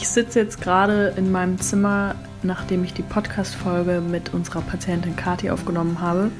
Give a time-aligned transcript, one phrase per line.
[0.00, 2.14] Ich sitze jetzt gerade in meinem Zimmer,
[2.44, 6.30] nachdem ich die Podcast-Folge mit unserer Patientin Kati aufgenommen habe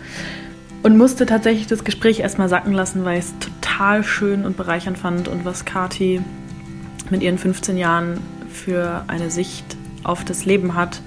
[0.85, 4.97] und musste tatsächlich das Gespräch erstmal sacken lassen, weil ich es total schön und bereichernd
[4.97, 6.23] fand und was Kati
[7.11, 11.03] mit ihren 15 Jahren für eine Sicht auf das Leben hat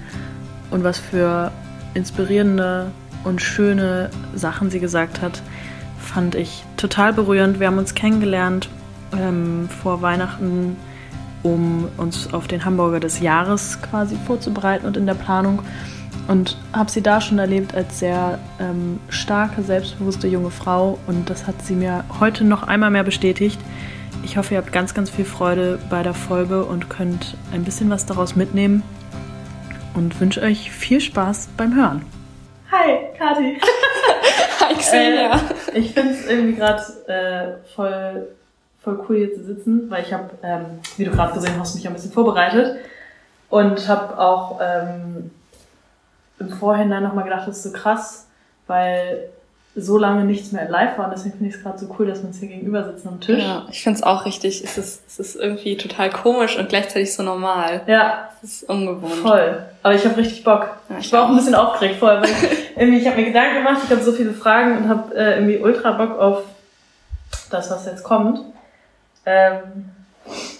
[0.70, 1.52] und was für
[1.94, 2.90] inspirierende
[3.24, 5.40] und schöne Sachen sie gesagt hat,
[5.98, 7.60] fand ich total berührend.
[7.60, 8.68] Wir haben uns kennengelernt
[9.18, 10.76] ähm, vor Weihnachten,
[11.42, 15.62] um uns auf den Hamburger des Jahres quasi vorzubereiten und in der Planung.
[16.28, 20.98] Und habe sie da schon erlebt als sehr ähm, starke, selbstbewusste junge Frau.
[21.06, 23.58] Und das hat sie mir heute noch einmal mehr bestätigt.
[24.22, 27.90] Ich hoffe, ihr habt ganz, ganz viel Freude bei der Folge und könnt ein bisschen
[27.90, 28.82] was daraus mitnehmen.
[29.94, 32.04] Und wünsche euch viel Spaß beim Hören.
[32.70, 33.60] Hi, Kathi.
[34.60, 35.34] Hi, Xenia.
[35.34, 38.28] Äh, ich finde es irgendwie gerade äh, voll,
[38.82, 40.64] voll cool hier zu sitzen, weil ich habe, ähm,
[40.96, 42.78] wie du gerade gesehen hast, mich ein bisschen vorbereitet
[43.48, 45.30] und habe auch ähm,
[46.38, 48.26] im Vorhinein nochmal gedacht, das ist so krass,
[48.66, 49.28] weil
[49.74, 51.06] so lange nichts mehr live war.
[51.06, 53.20] Und deswegen finde ich es gerade so cool, dass wir uns hier gegenüber sitzen am
[53.20, 53.42] Tisch.
[53.42, 54.62] Ja, ich finde es auch richtig.
[54.62, 57.80] Es ist, es ist irgendwie total komisch und gleichzeitig so normal.
[57.86, 58.28] Ja.
[58.42, 59.14] Es ist ungewohnt.
[59.14, 59.62] Voll.
[59.82, 60.68] Aber ich habe richtig Bock.
[60.90, 62.30] Ja, ich, ich war auch ein bisschen aufgeregt vorher, weil
[62.76, 65.58] irgendwie, ich habe mir Gedanken gemacht, ich habe so viele Fragen und habe äh, irgendwie
[65.58, 66.42] ultra Bock auf
[67.50, 68.40] das, was jetzt kommt.
[69.26, 69.90] Ähm,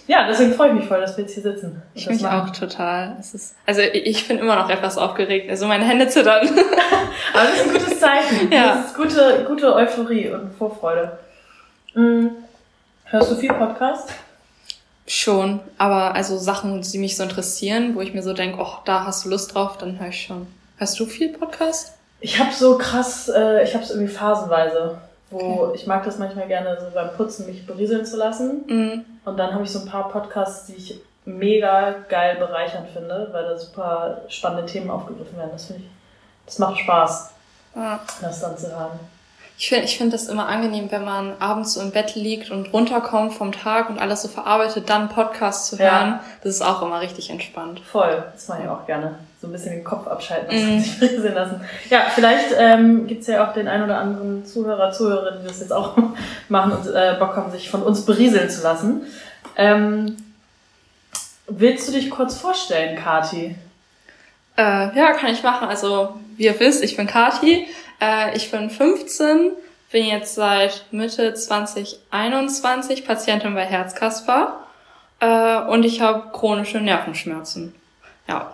[0.07, 1.81] ja, deswegen freue ich mich voll, dass wir jetzt hier sitzen.
[1.93, 3.15] Ich mich auch total.
[3.19, 5.49] Ist, also ich bin immer noch etwas aufgeregt.
[5.49, 6.47] Also meine Hände zittern.
[7.33, 8.51] Aber das ist ein gutes Zeichen.
[8.51, 8.75] Ja.
[8.75, 11.17] Das ist gute, gute Euphorie und Vorfreude.
[11.93, 12.31] Mhm.
[13.05, 14.09] Hörst du viel Podcast?
[15.05, 19.05] Schon, aber also Sachen, die mich so interessieren, wo ich mir so denke, oh, da
[19.05, 20.47] hast du Lust drauf, dann höre ich schon.
[20.77, 21.93] Hörst du viel Podcast?
[22.21, 24.97] Ich habe so krass, äh, ich habe es irgendwie phasenweise
[25.33, 25.75] wo okay.
[25.75, 28.63] ich mag das manchmal gerne so beim Putzen mich berieseln zu lassen.
[28.67, 29.05] Mhm.
[29.25, 33.43] Und dann habe ich so ein paar Podcasts, die ich mega geil bereichernd finde, weil
[33.43, 35.51] da super spannende Themen aufgegriffen werden.
[35.53, 35.89] Das finde ich,
[36.45, 37.31] das macht Spaß,
[37.75, 37.99] ja.
[38.21, 38.99] das dann zu hören.
[39.57, 42.73] Ich finde ich finde das immer angenehm, wenn man abends so im Bett liegt und
[42.73, 46.09] runterkommt vom Tag und alles so verarbeitet, dann Podcast zu hören.
[46.09, 46.23] Ja.
[46.43, 47.79] Das ist auch immer richtig entspannt.
[47.79, 49.19] Voll, das mache ich auch gerne.
[49.43, 50.79] So ein bisschen den Kopf abschalten und mm.
[50.79, 51.59] sich friseln lassen.
[51.89, 55.73] Ja, vielleicht ähm, gibt ja auch den ein oder anderen Zuhörer, Zuhörerinnen, die das jetzt
[55.73, 55.97] auch
[56.47, 59.01] machen und äh, Bock haben, sich von uns berieseln zu lassen.
[59.57, 60.15] Ähm,
[61.47, 63.57] willst du dich kurz vorstellen, Kati?
[64.55, 65.67] Äh, ja, kann ich machen.
[65.67, 67.67] Also, wie ihr wisst, ich bin Kati.
[67.99, 69.51] Äh, ich bin 15,
[69.91, 74.59] bin jetzt seit Mitte 2021 Patientin bei Herzkasper
[75.19, 77.75] äh, und ich habe chronische Nervenschmerzen.
[78.29, 78.53] Ja.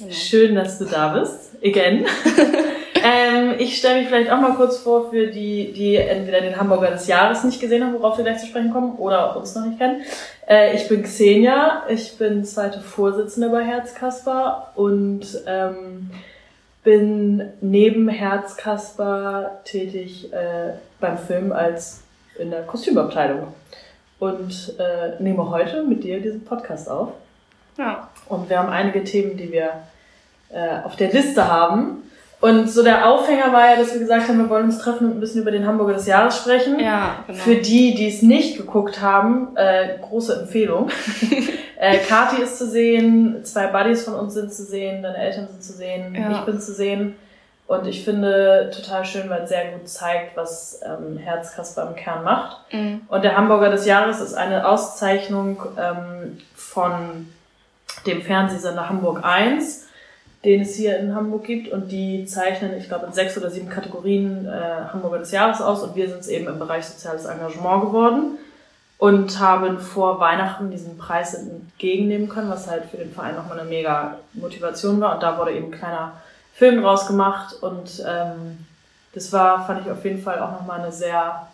[0.00, 0.12] Genau.
[0.12, 1.50] Schön, dass du da bist.
[1.62, 2.06] Again.
[2.94, 6.90] ähm, ich stelle mich vielleicht auch mal kurz vor für die, die entweder den Hamburger
[6.90, 9.78] des Jahres nicht gesehen haben, worauf wir gleich zu sprechen kommen, oder uns noch nicht
[9.78, 10.02] kennen.
[10.48, 16.10] Äh, ich bin Xenia, ich bin zweite Vorsitzende bei Herzkasper und ähm,
[16.82, 22.02] bin neben Herzkasper tätig äh, beim Film als
[22.38, 23.48] in der Kostümabteilung
[24.18, 27.12] und äh, nehme heute mit dir diesen Podcast auf.
[27.76, 28.09] Ja.
[28.30, 29.70] Und wir haben einige Themen, die wir
[30.52, 32.02] äh, auf der Liste haben.
[32.40, 35.18] Und so der Aufhänger war ja, dass wir gesagt haben, wir wollen uns treffen und
[35.18, 36.80] ein bisschen über den Hamburger des Jahres sprechen.
[36.80, 37.38] Ja, genau.
[37.38, 40.88] Für die, die es nicht geguckt haben, äh, große Empfehlung.
[41.78, 45.62] äh, Kati ist zu sehen, zwei Buddies von uns sind zu sehen, deine Eltern sind
[45.62, 46.32] zu sehen, ja.
[46.32, 47.16] ich bin zu sehen.
[47.66, 52.24] Und ich finde total schön, weil es sehr gut zeigt, was ähm, Herzkasper im Kern
[52.24, 52.56] macht.
[52.72, 53.02] Mhm.
[53.06, 57.28] Und der Hamburger des Jahres ist eine Auszeichnung ähm, von
[58.06, 59.86] dem Fernsehsender Hamburg 1
[60.44, 63.68] den es hier in Hamburg gibt und die zeichnen, ich glaube, in sechs oder sieben
[63.68, 67.82] Kategorien äh, Hamburger des Jahres aus und wir sind es eben im Bereich soziales Engagement
[67.82, 68.38] geworden
[68.96, 73.68] und haben vor Weihnachten diesen Preis entgegennehmen können, was halt für den Verein nochmal eine
[73.68, 76.12] mega Motivation war und da wurde eben ein kleiner
[76.54, 78.64] Film draus gemacht und ähm,
[79.12, 81.48] das war, fand ich auf jeden Fall auch nochmal eine sehr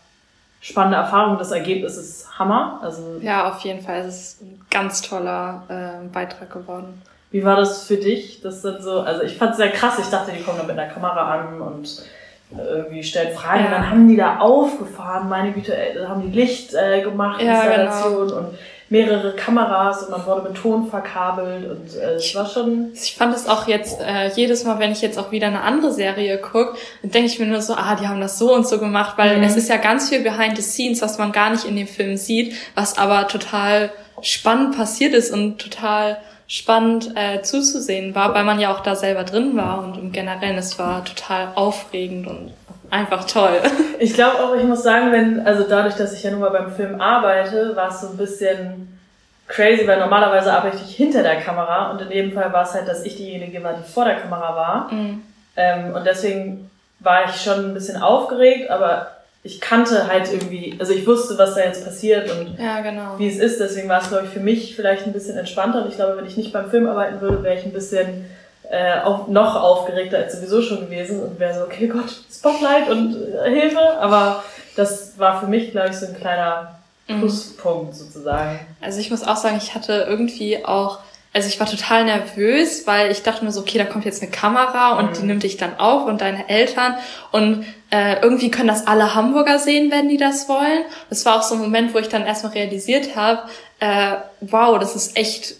[0.60, 1.38] spannende Erfahrung.
[1.38, 2.80] Das Ergebnis ist Hammer.
[2.82, 4.00] Also ja, auf jeden Fall.
[4.00, 7.02] Es ist ganz toller äh, Beitrag geworden.
[7.30, 8.40] Wie war das für dich?
[8.40, 9.98] Das dann so, also ich fand es sehr krass.
[9.98, 12.02] Ich dachte, die kommen da mit einer Kamera an und
[12.50, 13.60] irgendwie stellen Fragen.
[13.60, 13.66] Ja.
[13.66, 17.62] Und dann haben die da aufgefahren, meine Güte, äh, haben die Licht äh, gemacht, ja,
[17.62, 18.38] Installation genau.
[18.38, 18.58] und
[18.88, 22.92] mehrere Kameras und man wurde mit Ton verkabelt und äh, es war schon.
[22.94, 25.92] Ich fand es auch jetzt äh, jedes Mal, wenn ich jetzt auch wieder eine andere
[25.92, 28.78] Serie gucke, dann denke ich mir nur so, ah, die haben das so und so
[28.78, 29.42] gemacht, weil mhm.
[29.42, 32.16] es ist ja ganz viel behind the scenes, was man gar nicht in dem Film
[32.16, 33.90] sieht, was aber total
[34.22, 36.18] spannend passiert ist und total
[36.48, 40.56] spannend äh, zuzusehen war, weil man ja auch da selber drin war und im Generellen
[40.56, 42.52] es war total aufregend und
[42.90, 43.60] einfach toll.
[43.98, 46.70] Ich glaube auch, ich muss sagen, wenn, also dadurch, dass ich ja nun mal beim
[46.70, 49.00] Film arbeite, war es so ein bisschen
[49.46, 52.86] crazy, weil normalerweise arbeite ich hinter der Kamera und in dem Fall war es halt,
[52.86, 54.92] dass ich diejenige war, die vor der Kamera war.
[54.92, 55.22] Mhm.
[55.56, 56.70] Ähm, und deswegen
[57.00, 59.15] war ich schon ein bisschen aufgeregt, aber
[59.46, 63.16] ich kannte halt irgendwie, also ich wusste, was da jetzt passiert und ja, genau.
[63.18, 63.60] wie es ist.
[63.60, 65.82] Deswegen war es, glaube ich, für mich vielleicht ein bisschen entspannter.
[65.82, 68.26] Und ich glaube, wenn ich nicht beim Film arbeiten würde, wäre ich ein bisschen
[68.68, 73.14] äh, auch noch aufgeregter als sowieso schon gewesen und wäre so, okay Gott, Spotlight und
[73.14, 73.98] äh, Hilfe.
[74.00, 74.42] Aber
[74.74, 76.76] das war für mich, glaube ich, so ein kleiner
[77.06, 77.20] mhm.
[77.20, 78.58] Pluspunkt sozusagen.
[78.80, 80.98] Also ich muss auch sagen, ich hatte irgendwie auch
[81.36, 84.30] also ich war total nervös, weil ich dachte mir so, okay, da kommt jetzt eine
[84.30, 85.14] Kamera und mhm.
[85.14, 86.94] die nimmt dich dann auf und deine Eltern
[87.30, 90.86] und äh, irgendwie können das alle Hamburger sehen, wenn die das wollen.
[91.10, 93.42] Das war auch so ein Moment, wo ich dann erstmal realisiert habe,
[93.80, 95.56] äh, wow, das ist echt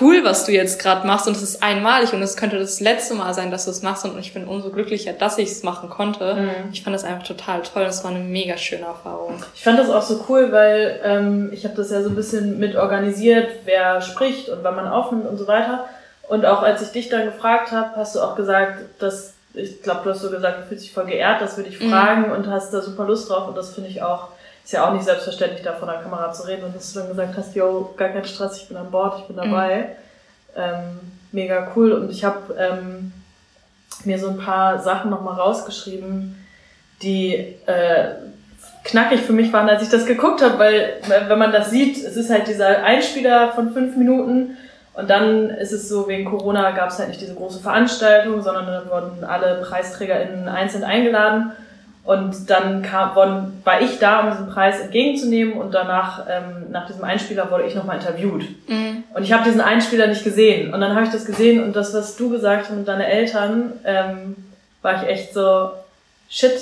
[0.00, 3.14] cool, was du jetzt gerade machst und es ist einmalig und es könnte das letzte
[3.14, 5.88] Mal sein, dass du es machst und ich bin umso glücklicher, dass ich es machen
[5.88, 6.34] konnte.
[6.34, 6.50] Mhm.
[6.72, 7.84] Ich fand das einfach total toll.
[7.84, 9.42] Das war eine mega schöne Erfahrung.
[9.54, 12.58] Ich fand das auch so cool, weil ähm, ich habe das ja so ein bisschen
[12.58, 15.86] mit organisiert, wer spricht und wann man aufnimmt und so weiter.
[16.28, 20.02] Und auch als ich dich dann gefragt habe, hast du auch gesagt, dass ich glaube,
[20.04, 21.90] du hast so gesagt, du fühlst dich voll geehrt, das würde ich mhm.
[21.90, 24.28] fragen und hast da super Lust drauf und das finde ich auch
[24.68, 27.08] ist ja auch nicht selbstverständlich, da vor der Kamera zu reden und dass du dann
[27.08, 29.76] gesagt hast, yo, gar kein Stress, ich bin an Bord, ich bin dabei.
[30.54, 30.62] Mhm.
[30.62, 31.00] Ähm,
[31.32, 31.92] mega cool.
[31.92, 33.10] Und ich habe ähm,
[34.04, 36.44] mir so ein paar Sachen nochmal rausgeschrieben,
[37.00, 37.34] die
[37.64, 38.16] äh,
[38.84, 42.16] knackig für mich waren, als ich das geguckt habe, weil wenn man das sieht, es
[42.16, 44.58] ist halt dieser Einspieler von fünf Minuten
[44.92, 48.66] und dann ist es so, wegen Corona gab es halt nicht diese große Veranstaltung, sondern
[48.66, 51.52] dann wurden alle PreisträgerInnen einzeln eingeladen
[52.08, 53.14] und dann kam,
[53.64, 57.74] war ich da, um diesen Preis entgegenzunehmen und danach, ähm, nach diesem Einspieler, wurde ich
[57.74, 58.44] nochmal interviewt.
[58.66, 59.04] Mhm.
[59.12, 60.72] Und ich habe diesen Einspieler nicht gesehen.
[60.72, 63.74] Und dann habe ich das gesehen und das, was du gesagt hast mit deinen Eltern,
[63.84, 64.36] ähm,
[64.80, 65.72] war ich echt so,
[66.30, 66.58] shit,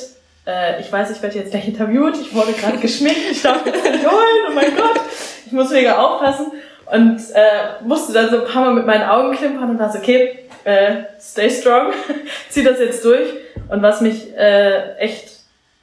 [0.49, 3.85] äh, ich weiß, ich werde jetzt gleich interviewt, ich wurde gerade geschminkt, ich darf jetzt
[3.85, 5.01] nicht holen, oh mein Gott,
[5.47, 6.47] ich muss mega aufpassen.
[6.87, 9.99] Und äh, musste dann so ein paar Mal mit meinen Augen klimpern und war so,
[9.99, 11.93] okay, äh, stay strong,
[12.51, 13.29] zieh das jetzt durch.
[13.69, 15.36] Und was mich äh, echt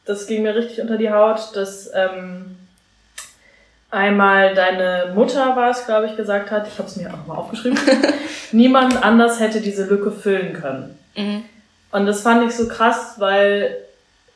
[0.05, 2.57] das ging mir richtig unter die Haut, dass ähm,
[3.89, 7.35] einmal deine Mutter war es, glaube ich, gesagt hat, ich habe es mir auch mal
[7.35, 7.79] aufgeschrieben,
[8.51, 10.97] niemand anders hätte diese Lücke füllen können.
[11.15, 11.45] Mhm.
[11.91, 13.77] Und das fand ich so krass, weil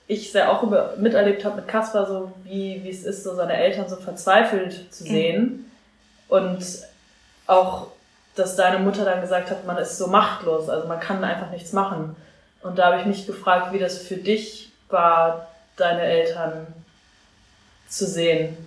[0.08, 3.58] ich sehr auch über, miterlebt habe mit Kaspar, so wie, wie es ist, so seine
[3.58, 5.08] Eltern so verzweifelt zu mhm.
[5.08, 5.42] sehen.
[5.42, 5.66] Mhm.
[6.30, 6.66] Und
[7.48, 7.88] auch,
[8.36, 11.74] dass deine Mutter dann gesagt hat, man ist so machtlos, also man kann einfach nichts
[11.74, 12.16] machen.
[12.62, 16.68] Und da habe ich mich gefragt, wie das für dich war, deine Eltern
[17.88, 18.58] zu sehen?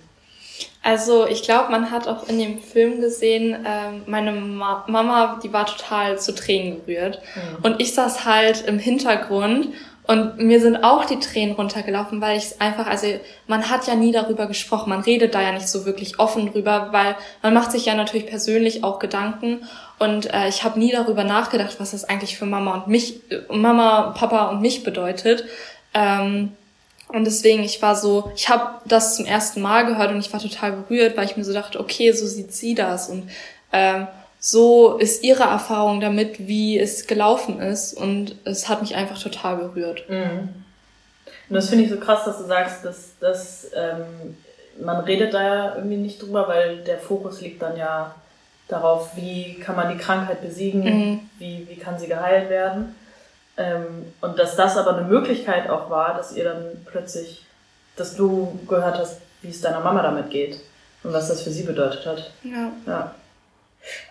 [0.83, 5.53] Also ich glaube, man hat auch in dem Film gesehen, ähm, meine Ma Mama, die
[5.53, 7.21] war total zu Tränen gerührt.
[7.35, 7.65] Mhm.
[7.65, 9.67] Und ich saß halt im Hintergrund
[10.07, 13.07] und mir sind auch die Tränen runtergelaufen, weil ich es einfach, also
[13.47, 16.89] man hat ja nie darüber gesprochen, man redet da ja nicht so wirklich offen drüber,
[16.91, 19.61] weil man macht sich ja natürlich persönlich auch Gedanken
[19.99, 24.15] und äh, ich habe nie darüber nachgedacht, was das eigentlich für Mama und mich, Mama,
[24.17, 25.45] Papa und mich bedeutet.
[25.93, 26.53] Ähm,
[27.13, 30.39] und deswegen, ich war so, ich habe das zum ersten Mal gehört und ich war
[30.39, 33.29] total berührt, weil ich mir so dachte, okay, so sieht sie das und
[33.71, 34.07] ähm,
[34.39, 39.57] so ist ihre Erfahrung damit, wie es gelaufen ist und es hat mich einfach total
[39.57, 40.09] berührt.
[40.09, 40.49] Mhm.
[41.49, 44.35] Und das finde ich so krass, dass du sagst, dass, dass ähm,
[44.81, 48.15] man redet da ja irgendwie nicht drüber, weil der Fokus liegt dann ja
[48.67, 51.19] darauf, wie kann man die Krankheit besiegen, mhm.
[51.39, 52.95] wie, wie kann sie geheilt werden.
[53.61, 57.45] Ähm, und dass das aber eine Möglichkeit auch war, dass ihr dann plötzlich,
[57.95, 60.59] dass du gehört hast, wie es deiner Mama damit geht
[61.03, 62.31] und was das für sie bedeutet hat.
[62.43, 62.71] Ja.
[62.87, 63.15] ja.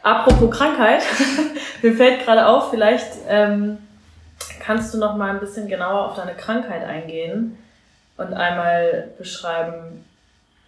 [0.02, 1.02] Apropos Krankheit,
[1.83, 3.78] mir fällt gerade auf, vielleicht ähm,
[4.61, 7.59] kannst du noch mal ein bisschen genauer auf deine Krankheit eingehen
[8.16, 10.04] und einmal beschreiben,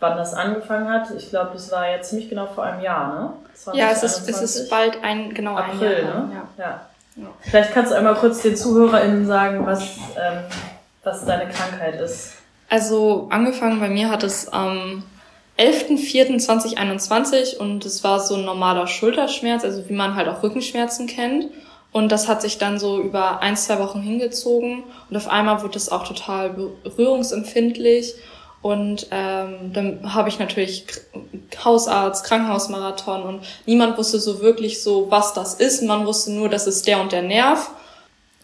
[0.00, 1.10] wann das angefangen hat.
[1.16, 3.32] Ich glaube, das war jetzt ziemlich genau vor einem Jahr, ne?
[3.74, 6.22] Ja, es ist, es ist bald ein genau April, ein Jahr.
[6.24, 6.32] Ne?
[6.58, 6.64] Ja.
[6.64, 6.80] ja.
[7.40, 9.82] Vielleicht kannst du einmal kurz den ZuhörerInnen sagen, was,
[10.16, 10.44] ähm,
[11.02, 12.34] was deine Krankheit ist.
[12.68, 15.02] Also angefangen bei mir hat es am
[15.58, 21.50] 11.04.2021 und es war so ein normaler Schulterschmerz, also wie man halt auch Rückenschmerzen kennt.
[21.92, 25.76] Und das hat sich dann so über ein, zwei Wochen hingezogen und auf einmal wurde
[25.76, 28.14] es auch total berührungsempfindlich
[28.62, 30.86] und ähm, dann habe ich natürlich
[31.64, 35.82] Hausarzt, Krankenhausmarathon und niemand wusste so wirklich so, was das ist.
[35.82, 37.70] Man wusste nur, das ist der und der Nerv.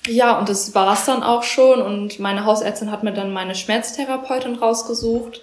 [0.09, 1.81] Ja, und das war's dann auch schon.
[1.81, 5.41] Und meine Hausärztin hat mir dann meine Schmerztherapeutin rausgesucht.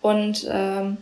[0.00, 0.96] Und ähm,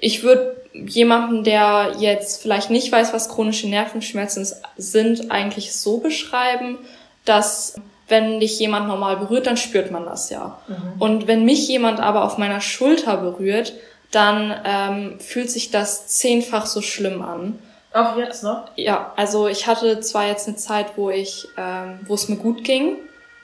[0.00, 6.78] ich würde jemanden, der jetzt vielleicht nicht weiß, was chronische Nervenschmerzen sind, eigentlich so beschreiben,
[7.24, 7.76] dass
[8.10, 10.58] wenn dich jemand normal berührt, dann spürt man das ja.
[10.66, 11.00] Mhm.
[11.00, 13.72] Und wenn mich jemand aber auf meiner Schulter berührt,
[14.10, 17.58] dann ähm, fühlt sich das zehnfach so schlimm an.
[17.92, 18.64] Auch jetzt noch?
[18.76, 22.64] Ja, also ich hatte zwar jetzt eine Zeit, wo ich, ähm, wo es mir gut
[22.64, 22.96] ging,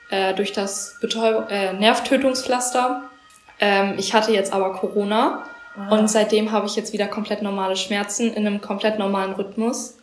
[0.09, 3.03] äh, durch das Betäub äh, Nervtötungspflaster.
[3.59, 5.43] Ähm, ich hatte jetzt aber Corona
[5.77, 5.93] ah.
[5.93, 9.97] und seitdem habe ich jetzt wieder komplett normale Schmerzen in einem komplett normalen Rhythmus.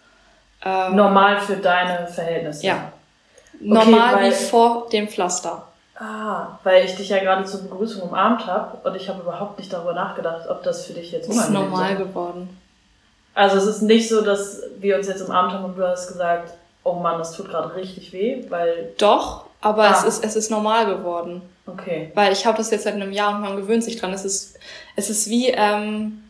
[0.62, 2.66] Ähm, Normal für deine Verhältnisse?
[2.66, 2.92] Ja.
[3.60, 5.66] Normal okay, wie vor dem Pflaster.
[5.96, 9.72] Ah, weil ich dich ja gerade zur Begrüßung umarmt habe und ich habe überhaupt nicht
[9.72, 11.36] darüber nachgedacht, ob das für dich jetzt ist.
[11.36, 12.48] ist normal geworden.
[13.34, 16.54] Also es ist nicht so, dass wir uns jetzt umarmt haben und du hast gesagt,
[16.82, 18.92] oh Mann, das tut gerade richtig weh, weil...
[18.98, 19.92] Doch, aber ah.
[19.92, 21.42] es, ist, es ist normal geworden.
[21.66, 22.10] Okay.
[22.14, 24.12] Weil ich habe das jetzt seit einem Jahr und man gewöhnt sich dran.
[24.12, 24.58] Es ist,
[24.96, 25.48] es ist wie...
[25.48, 26.23] Ähm,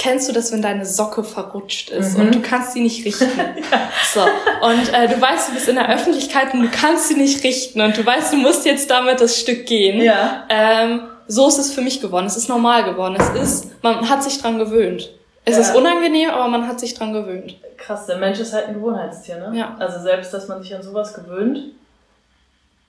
[0.00, 2.24] Kennst du das, wenn deine Socke verrutscht ist mhm.
[2.24, 3.28] und du kannst sie nicht richten?
[3.70, 3.90] ja.
[4.14, 4.22] So.
[4.62, 7.82] Und äh, du weißt, du bist in der Öffentlichkeit und du kannst sie nicht richten
[7.82, 10.00] und du weißt, du musst jetzt damit das Stück gehen.
[10.00, 10.46] Ja.
[10.48, 12.24] Ähm, so ist es für mich geworden.
[12.24, 13.14] Es ist normal geworden.
[13.18, 15.10] Es ist, man hat sich dran gewöhnt.
[15.44, 15.60] Es ja.
[15.60, 17.56] ist unangenehm, aber man hat sich dran gewöhnt.
[17.76, 19.58] Krass, der Mensch ist halt ein Gewohnheitstier, ne?
[19.58, 19.76] Ja.
[19.78, 21.74] Also selbst, dass man sich an sowas gewöhnt.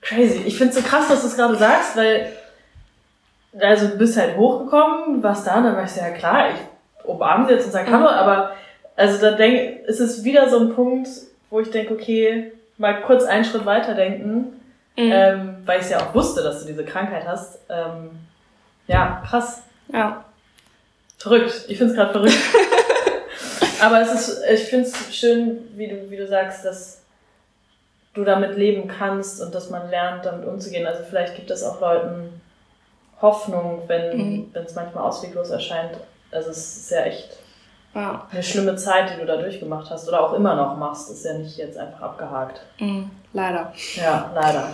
[0.00, 0.44] Crazy.
[0.46, 2.32] Ich find's so krass, dass du es gerade sagst, weil
[3.60, 6.71] also du bist halt hochgekommen, warst da, und dann war ich ja klar, ich
[7.04, 8.18] umarmen sie jetzt und sagen Hallo, mhm.
[8.18, 8.52] aber
[8.96, 11.08] also da denk, ist es wieder so ein Punkt,
[11.50, 14.60] wo ich denke, okay, mal kurz einen Schritt weiter denken,
[14.96, 15.12] mhm.
[15.12, 17.58] ähm, weil ich ja auch wusste, dass du diese Krankheit hast.
[17.68, 18.10] Ähm,
[18.86, 19.62] ja, krass.
[19.92, 20.24] Ja.
[21.18, 21.66] Verrückt.
[21.68, 22.38] Ich finde es gerade verrückt.
[23.82, 27.02] aber es ist, ich finde es schön, wie du, wie du sagst, dass
[28.14, 30.86] du damit leben kannst und dass man lernt, damit umzugehen.
[30.86, 32.40] Also vielleicht gibt es auch Leuten
[33.22, 34.50] Hoffnung, wenn mhm.
[34.54, 35.92] es manchmal ausweglos erscheint,
[36.32, 37.36] also es ist ja echt
[37.94, 38.26] ja.
[38.30, 41.10] eine schlimme Zeit, die du da durchgemacht hast oder auch immer noch machst.
[41.10, 42.60] Ist ja nicht jetzt einfach abgehakt.
[42.78, 43.72] Mhm, leider.
[43.94, 44.68] Ja, leider.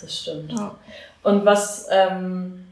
[0.00, 0.52] Das stimmt.
[0.52, 0.74] Ja.
[1.22, 2.66] Und was ähm,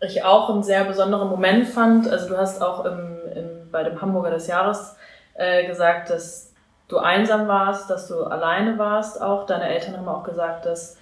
[0.00, 4.00] ich auch einen sehr besonderen Moment fand, also du hast auch im, im, bei dem
[4.00, 4.96] Hamburger des Jahres
[5.34, 6.52] äh, gesagt, dass
[6.88, 9.46] du einsam warst, dass du alleine warst auch.
[9.46, 10.96] Deine Eltern haben auch gesagt, dass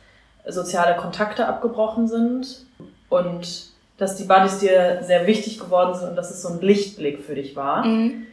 [0.47, 2.67] soziale Kontakte abgebrochen sind.
[3.09, 3.72] Und
[4.03, 7.37] dass die Buddies dir sehr wichtig geworden sind und dass es so ein Lichtblick für
[7.37, 7.87] dich war.
[7.87, 8.27] Mhm.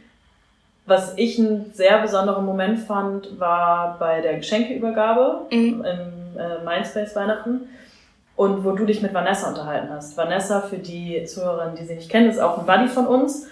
[0.84, 5.84] Was ich einen sehr besonderen Moment fand, war bei der Geschenkeübergabe mhm.
[5.84, 7.68] im äh, Mindspace Weihnachten
[8.34, 10.16] und wo du dich mit Vanessa unterhalten hast.
[10.16, 13.46] Vanessa, für die Zuhörerinnen, die sie nicht kennen, ist auch ein Buddy von uns.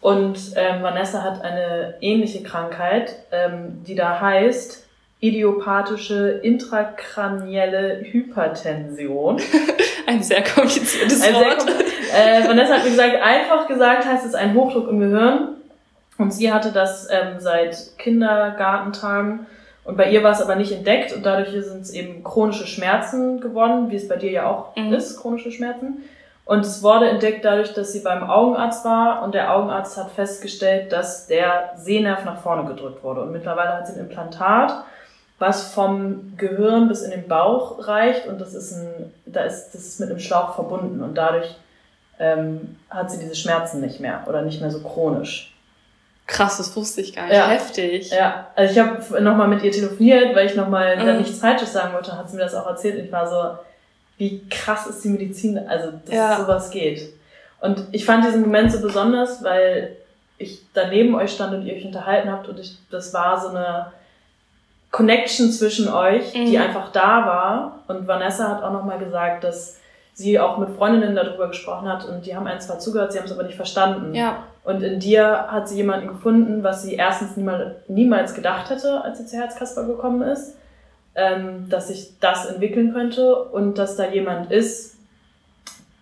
[0.00, 4.88] Und ähm, Vanessa hat eine ähnliche Krankheit, ähm, die da heißt
[5.20, 9.40] idiopathische intrakranielle Hypertension.
[10.06, 11.62] Ein sehr kompliziertes ein Wort.
[11.62, 15.48] Sehr äh, Vanessa hat mir gesagt, einfach gesagt heißt es ein Hochdruck im Gehirn.
[16.18, 19.46] Und sie hatte das ähm, seit Kindergartentagen.
[19.84, 23.40] Und bei ihr war es aber nicht entdeckt und dadurch sind es eben chronische Schmerzen
[23.40, 24.92] geworden, wie es bei dir ja auch mhm.
[24.92, 26.04] ist, chronische Schmerzen.
[26.44, 30.92] Und es wurde entdeckt dadurch, dass sie beim Augenarzt war und der Augenarzt hat festgestellt,
[30.92, 33.22] dass der Sehnerv nach vorne gedrückt wurde.
[33.22, 34.84] Und mittlerweile hat sie ein Implantat
[35.42, 39.82] was vom Gehirn bis in den Bauch reicht und das ist ein, da ist, das
[39.82, 41.56] ist mit einem Schlauch verbunden und dadurch
[42.20, 45.52] ähm, hat sie diese Schmerzen nicht mehr oder nicht mehr so chronisch.
[46.28, 47.34] Krass, das wusste ich gar nicht.
[47.34, 47.48] Ja.
[47.48, 48.10] Heftig.
[48.10, 51.06] Ja, also ich habe nochmal mit ihr telefoniert, weil ich nochmal mhm.
[51.06, 53.58] da nichts Falsches sagen wollte, hat sie mir das auch erzählt und ich war so,
[54.18, 56.36] wie krass ist die Medizin, also dass ja.
[56.36, 57.12] sowas geht.
[57.60, 59.96] Und ich fand diesen Moment so besonders, weil
[60.38, 63.92] ich daneben euch stand und ihr euch unterhalten habt und ich, das war so eine,
[64.92, 66.46] Connection zwischen euch, mhm.
[66.46, 67.80] die einfach da war.
[67.88, 69.78] Und Vanessa hat auch nochmal gesagt, dass
[70.14, 73.24] sie auch mit Freundinnen darüber gesprochen hat und die haben einen zwar zugehört, sie haben
[73.24, 74.14] es aber nicht verstanden.
[74.14, 74.44] Ja.
[74.62, 79.18] Und in dir hat sie jemanden gefunden, was sie erstens niemals, niemals gedacht hätte, als
[79.18, 80.54] sie zu Herzkasper gekommen ist,
[81.14, 84.96] ähm, dass sich das entwickeln könnte und dass da jemand ist.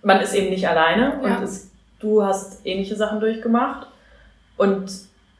[0.03, 1.37] Man ist eben nicht alleine ja.
[1.37, 1.71] und ist,
[2.01, 3.87] du hast ähnliche Sachen durchgemacht
[4.57, 4.91] und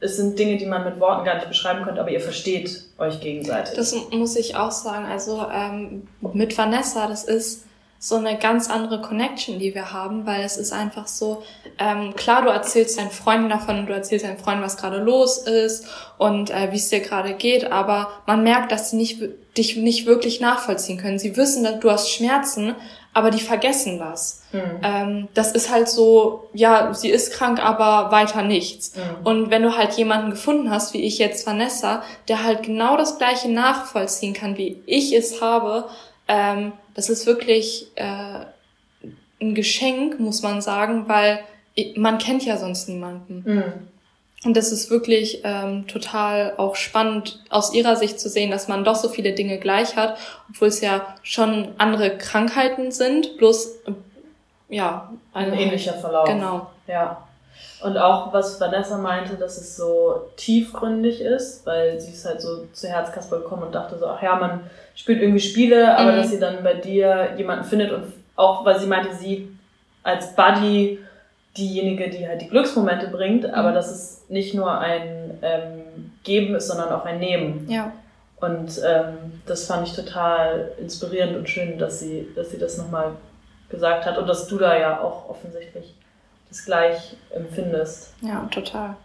[0.01, 3.21] es sind Dinge, die man mit Worten gar nicht beschreiben könnte, aber ihr versteht euch
[3.21, 3.75] gegenseitig.
[3.75, 5.05] Das muss ich auch sagen.
[5.05, 7.65] Also ähm, mit Vanessa, das ist
[7.99, 11.43] so eine ganz andere Connection, die wir haben, weil es ist einfach so,
[11.77, 15.37] ähm, klar, du erzählst deinen Freunden davon und du erzählst deinen Freunden, was gerade los
[15.37, 15.85] ist
[16.17, 19.21] und äh, wie es dir gerade geht, aber man merkt, dass sie nicht,
[19.55, 21.19] dich nicht wirklich nachvollziehen können.
[21.19, 22.75] Sie wissen, dass du hast Schmerzen,
[23.13, 24.43] aber die vergessen das.
[24.51, 24.79] Mhm.
[24.83, 28.95] Ähm, das ist halt so, ja, sie ist krank, aber weiter nichts.
[28.95, 29.25] Mhm.
[29.25, 33.17] Und wenn du halt jemanden gefunden hast, wie ich jetzt Vanessa, der halt genau das
[33.17, 35.89] gleiche nachvollziehen kann, wie ich es habe,
[36.27, 38.45] ähm, das ist wirklich äh,
[39.41, 41.39] ein Geschenk, muss man sagen, weil
[41.95, 43.43] man kennt ja sonst niemanden.
[43.45, 43.73] Mhm.
[44.43, 48.83] Und das ist wirklich ähm, total auch spannend aus ihrer Sicht zu sehen, dass man
[48.83, 50.17] doch so viele Dinge gleich hat,
[50.49, 53.37] obwohl es ja schon andere Krankheiten sind.
[53.37, 53.75] Bloß
[54.69, 56.27] ja, ein ähnlicher Verlauf.
[56.27, 56.71] Genau.
[56.87, 57.27] Ja.
[57.83, 62.65] Und auch was Vanessa meinte, dass es so tiefgründig ist, weil sie ist halt so
[62.73, 64.61] zu Herzkasper gekommen und dachte so, ach ja, man
[64.95, 66.17] spielt irgendwie Spiele, aber mhm.
[66.17, 69.55] dass sie dann bei dir jemanden findet und auch, weil sie meinte, sie
[70.03, 70.99] als Buddy
[71.57, 73.53] diejenige, die halt die Glücksmomente bringt, mhm.
[73.53, 77.67] aber dass es nicht nur ein ähm, Geben ist, sondern auch ein Nehmen.
[77.69, 77.91] Ja.
[78.39, 83.11] Und ähm, das fand ich total inspirierend und schön, dass sie, dass sie das nochmal
[83.69, 85.95] gesagt hat und dass du da ja auch offensichtlich
[86.49, 88.13] das gleich empfindest.
[88.21, 88.95] Ja, total.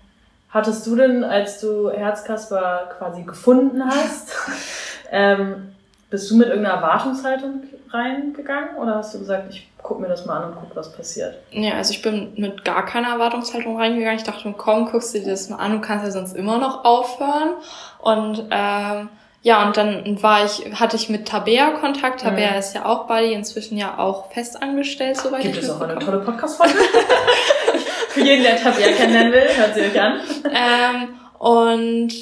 [0.48, 4.32] Hattest du denn, als du Herzkasper quasi gefunden hast,
[5.10, 5.75] ähm,
[6.10, 10.42] bist du mit irgendeiner Erwartungshaltung reingegangen oder hast du gesagt, ich guck mir das mal
[10.42, 11.36] an und guck, was passiert?
[11.50, 14.18] Ja, also ich bin mit gar keiner Erwartungshaltung reingegangen.
[14.18, 16.84] Ich dachte, komm, guckst du dir das mal an, du kannst ja sonst immer noch
[16.84, 17.54] aufhören.
[18.00, 19.08] Und ähm,
[19.42, 22.20] ja, und dann war ich, hatte ich mit Tabea Kontakt.
[22.20, 22.58] Tabea mhm.
[22.58, 26.18] ist ja auch Buddy, inzwischen ja auch festangestellt, soweit Gibt ich es auch eine tolle
[26.18, 26.74] Podcast-Folge?
[28.08, 30.20] Für jeden, der Tabea kennenlernen will, hört sie euch an.
[30.46, 32.12] Ähm, und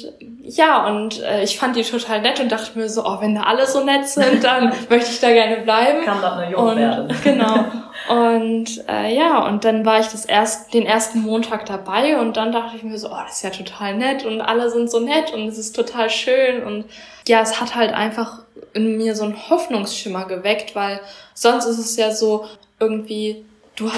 [0.43, 3.43] ja, und äh, ich fand die total nett und dachte mir so, oh, wenn da
[3.43, 6.05] alle so nett sind, dann möchte ich da gerne bleiben.
[6.05, 7.15] Kann doch eine Junge werden.
[7.23, 7.65] Genau.
[8.09, 12.51] Und äh, ja, und dann war ich das erst, den ersten Montag dabei und dann
[12.51, 15.33] dachte ich mir so, oh, das ist ja total nett und alle sind so nett
[15.33, 16.85] und es ist total schön und
[17.27, 18.41] ja, es hat halt einfach
[18.73, 20.99] in mir so einen Hoffnungsschimmer geweckt, weil
[21.33, 22.45] sonst ist es ja so
[22.79, 23.45] irgendwie,
[23.75, 23.89] du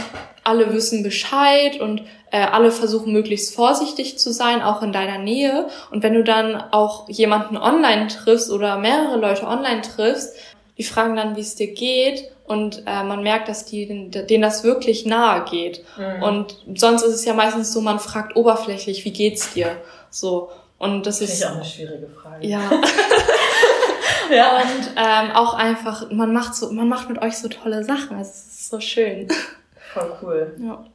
[0.43, 5.67] alle wissen Bescheid und äh, alle versuchen möglichst vorsichtig zu sein, auch in deiner Nähe.
[5.91, 10.35] Und wenn du dann auch jemanden online triffst oder mehrere Leute online triffst,
[10.77, 14.63] die fragen dann, wie es dir geht und äh, man merkt, dass die, denen das
[14.63, 15.83] wirklich nahe geht.
[15.97, 16.23] Mhm.
[16.23, 19.77] Und sonst ist es ja meistens so, man fragt oberflächlich, wie geht's dir?
[20.09, 20.49] So.
[20.77, 21.31] Und das ist.
[21.31, 22.47] Das ist auch eine schwierige Frage.
[22.47, 22.59] Ja.
[24.29, 24.61] ja.
[24.61, 28.17] Und ähm, auch einfach, man macht so, man macht mit euch so tolle Sachen.
[28.17, 29.27] Also, es ist so schön.
[29.93, 30.55] Voll cool.
[30.59, 30.85] Ja.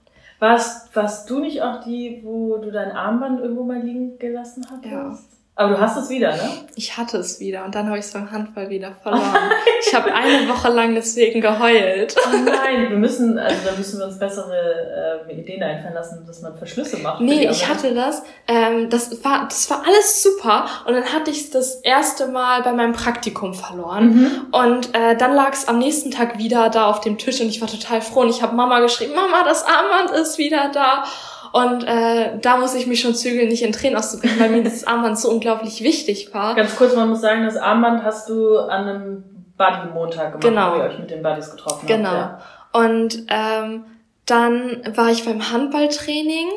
[0.42, 4.84] Warst, warst du nicht auch die, wo du dein Armband irgendwo mal liegen gelassen hast?
[4.84, 5.16] Ja.
[5.62, 6.50] Aber du hast es wieder, ne?
[6.74, 9.50] Ich hatte es wieder und dann habe ich es beim Handball wieder verloren.
[9.86, 12.14] ich habe eine Woche lang deswegen geheult.
[12.26, 16.42] Oh nein, wir müssen, also da müssen wir uns bessere äh, Ideen einfallen lassen, dass
[16.42, 17.20] man Verschlüsse macht.
[17.20, 18.22] Nee, ich hatte das.
[18.48, 22.62] Ähm, das war, das war alles super und dann hatte ich es das erste Mal
[22.62, 24.46] bei meinem Praktikum verloren mhm.
[24.52, 27.60] und äh, dann lag es am nächsten Tag wieder da auf dem Tisch und ich
[27.60, 31.04] war total froh und ich habe Mama geschrieben, Mama, das Armband ist wieder da.
[31.52, 34.86] Und äh, da muss ich mich schon zügeln, nicht in Tränen auszubrechen, weil mir dieses
[34.86, 36.54] Armband so unglaublich wichtig war.
[36.54, 39.24] Ganz kurz, man muss sagen, das Armband hast du an einem
[39.58, 40.72] Buddy-Montag gemacht, genau.
[40.72, 42.08] wo ihr euch mit den Buddies getroffen genau.
[42.08, 42.42] habt.
[42.72, 42.84] Genau.
[42.84, 42.90] Ja.
[42.90, 43.84] Und ähm,
[44.24, 46.48] dann war ich beim Handballtraining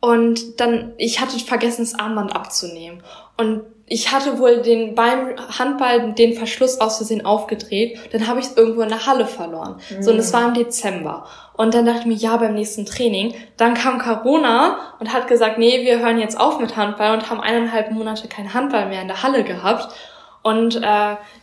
[0.00, 3.02] und dann, ich hatte vergessen, das Armband abzunehmen.
[3.36, 8.46] Und ich hatte wohl den beim Handball den Verschluss aus Versehen aufgedreht, dann habe ich
[8.46, 9.80] es irgendwo in der Halle verloren.
[9.90, 10.02] Mhm.
[10.02, 11.26] So und es war im Dezember.
[11.54, 13.34] Und dann dachte ich mir, ja, beim nächsten Training.
[13.56, 17.40] Dann kam Corona und hat gesagt, nee, wir hören jetzt auf mit Handball und haben
[17.40, 19.94] eineinhalb Monate kein Handball mehr in der Halle gehabt.
[20.42, 20.80] Und äh,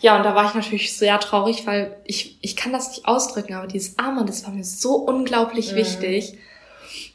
[0.02, 3.54] ja, und da war ich natürlich sehr traurig, weil ich, ich kann das nicht ausdrücken,
[3.54, 5.78] aber dieses Armband, das war mir so unglaublich mhm.
[5.78, 6.38] wichtig.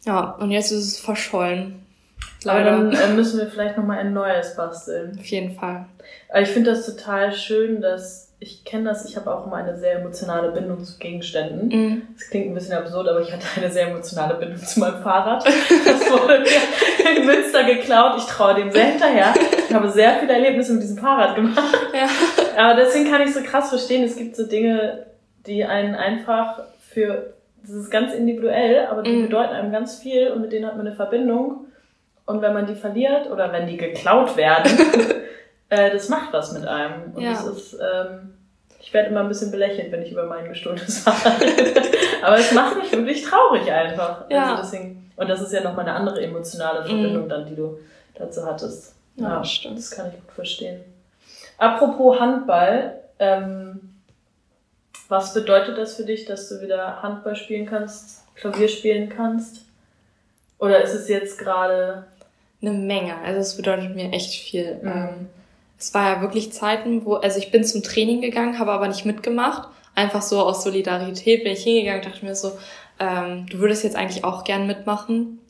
[0.04, 1.84] Ja, und jetzt ist es verschollen.
[2.46, 5.18] Aber dann äh, müssen wir vielleicht nochmal ein neues basteln.
[5.18, 5.86] Auf jeden Fall.
[6.40, 10.00] Ich finde das total schön, dass ich kenne das, ich habe auch immer eine sehr
[10.00, 11.68] emotionale Bindung zu Gegenständen.
[11.68, 12.02] Mhm.
[12.12, 15.46] Das klingt ein bisschen absurd, aber ich hatte eine sehr emotionale Bindung zu meinem Fahrrad.
[15.46, 18.18] Das wurde mir in Münster geklaut.
[18.18, 19.32] Ich traue dem sehr hinterher.
[19.66, 21.74] Ich habe sehr viele Erlebnisse mit diesem Fahrrad gemacht.
[21.94, 22.62] Ja.
[22.62, 25.06] Aber deswegen kann ich so krass verstehen, es gibt so Dinge,
[25.46, 29.22] die einen einfach für, das ist ganz individuell, aber die mhm.
[29.22, 31.68] bedeuten einem ganz viel und mit denen hat man eine Verbindung.
[32.26, 34.70] Und wenn man die verliert oder wenn die geklaut werden,
[35.74, 37.14] äh, das macht was mit einem.
[37.14, 37.32] Und ja.
[37.32, 38.34] das ist, ähm,
[38.80, 41.82] ich werde immer ein bisschen belächelt, wenn ich über mein gestohlenes Fahrrad rede.
[42.22, 44.24] Aber es macht mich wirklich traurig einfach.
[44.30, 44.50] Ja.
[44.50, 46.86] Also deswegen, und das ist ja nochmal eine andere emotionale mhm.
[46.86, 47.28] Verbindung mm.
[47.28, 47.78] dann, die du
[48.14, 48.94] dazu hattest.
[49.16, 49.78] Ja, ja, stimmt.
[49.78, 50.80] Das kann ich gut verstehen.
[51.58, 53.80] Apropos Handball, ähm,
[55.08, 59.64] was bedeutet das für dich, dass du wieder Handball spielen kannst, Klavier spielen kannst?
[60.58, 62.04] Oder ist es jetzt gerade
[62.66, 63.16] eine Menge.
[63.18, 64.76] Also es bedeutet mir echt viel.
[64.76, 64.88] Mhm.
[64.88, 65.28] Ähm,
[65.84, 69.04] es war ja wirklich Zeiten, wo, also ich bin zum Training gegangen, habe aber nicht
[69.04, 69.68] mitgemacht.
[69.94, 72.52] Einfach so aus Solidarität bin ich hingegangen, dachte mir so,
[72.98, 75.40] ähm, du würdest jetzt eigentlich auch gern mitmachen.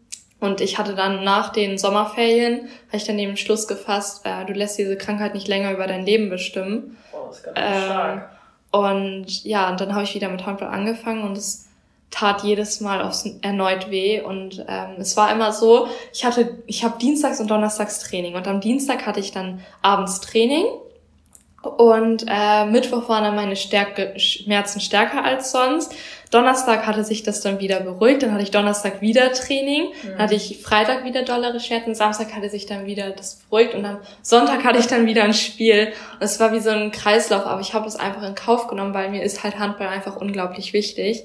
[0.41, 4.53] Und ich hatte dann nach den Sommerferien, habe ich dann den Schluss gefasst, äh, du
[4.53, 6.97] lässt diese Krankheit nicht länger über dein Leben bestimmen.
[7.13, 8.31] Boah, das ist ganz ähm, stark.
[8.73, 11.69] Und ja, und dann habe ich wieder mit Handball angefangen und es
[12.15, 16.85] tat jedes Mal aufs erneut weh und ähm, es war immer so, ich hatte, ich
[16.85, 20.65] habe Dienstags und Donnerstags Training und am Dienstag hatte ich dann abends Training
[21.63, 25.95] und äh, Mittwoch waren dann meine Stärke, Schmerzen stärker als sonst.
[26.31, 30.09] Donnerstag hatte sich das dann wieder beruhigt, dann hatte ich Donnerstag wieder Training, Mhm.
[30.11, 33.85] dann hatte ich Freitag wieder dollere Schmerzen, Samstag hatte sich dann wieder das beruhigt und
[33.87, 35.93] am Sonntag hatte ich dann wieder ein Spiel.
[36.15, 38.93] Und es war wie so ein Kreislauf, aber ich habe es einfach in Kauf genommen,
[38.95, 41.25] weil mir ist halt Handball einfach unglaublich wichtig.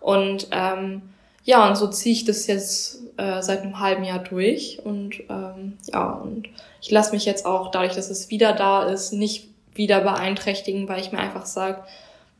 [0.00, 1.02] Und ähm,
[1.44, 5.78] ja, und so ziehe ich das jetzt äh, seit einem halben Jahr durch und ähm,
[5.92, 6.48] ja, und
[6.80, 11.00] ich lasse mich jetzt auch, dadurch, dass es wieder da ist, nicht wieder beeinträchtigen, weil
[11.00, 11.82] ich mir einfach sage,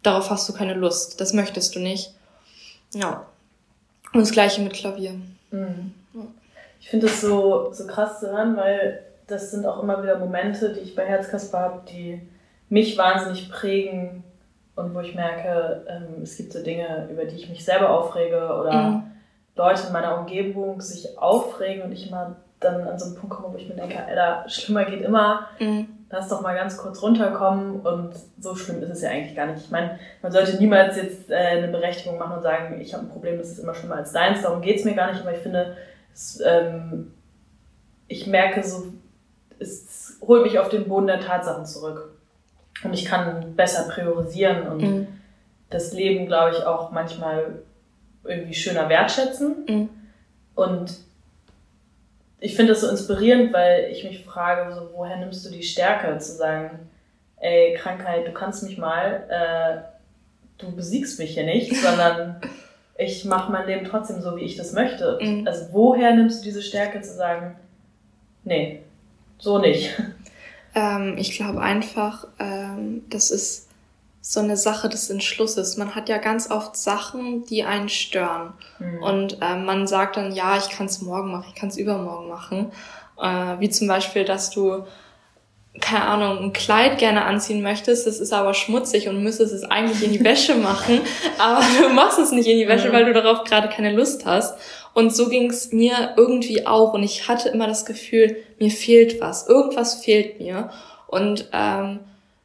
[0.03, 2.14] darauf hast du keine Lust, das möchtest du nicht.
[2.92, 3.27] Ja.
[4.12, 5.12] Und das gleiche mit Klavier.
[5.51, 5.94] Mhm.
[6.81, 10.73] Ich finde es so, so krass zu hören, weil das sind auch immer wieder Momente,
[10.73, 12.20] die ich bei Herzkasper habe, die
[12.68, 14.25] mich wahnsinnig prägen
[14.81, 18.55] und wo ich merke, ähm, es gibt so Dinge, über die ich mich selber aufrege
[18.61, 19.03] oder Mhm.
[19.57, 23.53] Leute in meiner Umgebung sich aufregen und ich immer dann an so einen Punkt komme,
[23.53, 25.88] wo ich mir denke, Alter, schlimmer geht immer, Mhm.
[26.11, 29.64] lass doch mal ganz kurz runterkommen und so schlimm ist es ja eigentlich gar nicht.
[29.64, 33.09] Ich meine, man sollte niemals jetzt äh, eine Berechtigung machen und sagen, ich habe ein
[33.11, 35.77] Problem, das ist immer schlimmer als deins, darum geht's mir gar nicht, aber ich finde,
[36.12, 37.12] es, ähm,
[38.09, 38.85] ich merke so,
[39.59, 42.10] es holt mich auf den Boden der Tatsachen zurück
[42.83, 45.07] und ich kann besser priorisieren und Mhm.
[45.71, 47.61] das Leben, glaube ich, auch manchmal
[48.25, 49.64] irgendwie schöner wertschätzen.
[49.69, 49.88] Mhm.
[50.55, 50.95] Und
[52.40, 56.16] ich finde das so inspirierend, weil ich mich frage, so, woher nimmst du die Stärke
[56.19, 56.88] zu sagen,
[57.37, 59.83] ey, Krankheit, du kannst mich mal, äh,
[60.59, 62.40] du besiegst mich hier nicht, sondern
[62.99, 65.19] ich mache mein Leben trotzdem so, wie ich das möchte.
[65.21, 65.47] Mhm.
[65.47, 67.57] Also woher nimmst du diese Stärke zu sagen,
[68.45, 68.83] nee,
[69.38, 69.95] so nicht.
[70.74, 73.68] Ähm, ich glaube einfach, ähm, das ist
[74.22, 75.76] so eine Sache des Entschlusses.
[75.76, 78.52] Man hat ja ganz oft Sachen, die einen stören.
[78.78, 79.02] Mhm.
[79.02, 82.28] Und ähm, man sagt dann, ja, ich kann es morgen machen, ich kann es übermorgen
[82.28, 82.70] machen.
[83.20, 84.85] Äh, wie zum Beispiel, dass du,
[85.80, 90.02] keine Ahnung, ein Kleid gerne anziehen möchtest, das ist aber schmutzig und müsstest es eigentlich
[90.04, 91.00] in die Wäsche machen,
[91.38, 92.92] aber du machst es nicht in die Wäsche, Mhm.
[92.92, 94.54] weil du darauf gerade keine Lust hast.
[94.94, 96.94] Und so ging es mir irgendwie auch.
[96.94, 99.48] Und ich hatte immer das Gefühl, mir fehlt was.
[99.48, 100.70] Irgendwas fehlt mir.
[101.07, 102.00] Und ähm,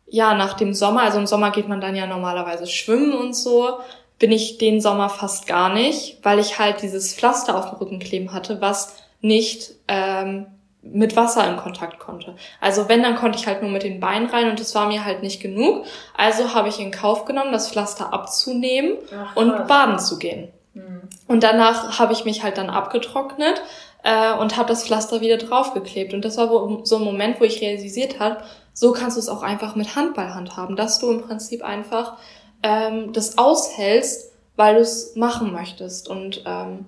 [0.08, 3.80] ja, nach dem Sommer, also im Sommer geht man dann ja normalerweise schwimmen und so,
[4.20, 8.00] bin ich den Sommer fast gar nicht, weil ich halt dieses Pflaster auf dem Rücken
[8.00, 10.46] kleben hatte, was nicht ähm,
[10.82, 12.36] mit Wasser in Kontakt konnte.
[12.62, 15.04] Also wenn, dann konnte ich halt nur mit den Beinen rein und das war mir
[15.04, 15.86] halt nicht genug.
[16.16, 20.50] Also habe ich in Kauf genommen, das Pflaster abzunehmen Ach, und baden zu gehen.
[20.76, 21.02] Mhm.
[21.28, 23.62] Und danach habe ich mich halt dann abgetrocknet
[24.04, 26.14] äh, und habe das Pflaster wieder draufgeklebt.
[26.14, 26.50] Und das war
[26.86, 30.36] so ein Moment, wo ich realisiert habe, so kannst du es auch einfach mit Handball
[30.36, 32.18] handhaben, dass du im Prinzip einfach
[32.62, 36.10] ähm, das aushältst, weil du es machen möchtest.
[36.10, 36.86] Und ähm,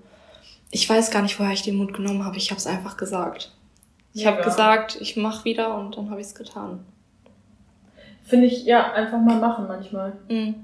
[0.70, 2.38] ich weiß gar nicht, woher ich den Mut genommen habe.
[2.38, 3.52] Ich habe es einfach gesagt.
[4.14, 4.50] Ich habe Mega.
[4.50, 6.84] gesagt, ich mache wieder und dann habe ich es getan.
[8.24, 10.14] Finde ich, ja, einfach mal machen manchmal.
[10.28, 10.56] Mhm.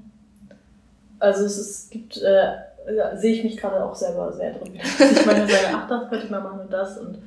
[1.18, 2.52] Also es, ist, gibt, äh,
[2.92, 4.78] ja, sehe ich mich gerade auch selber sehr drin.
[4.98, 7.18] Dass ich manchmal sage, ach, das könnte ich mal machen und das und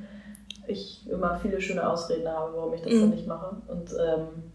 [0.66, 3.00] ich immer viele schöne Ausreden habe, warum ich das Mhm.
[3.00, 3.56] dann nicht mache.
[3.68, 4.52] Und ähm,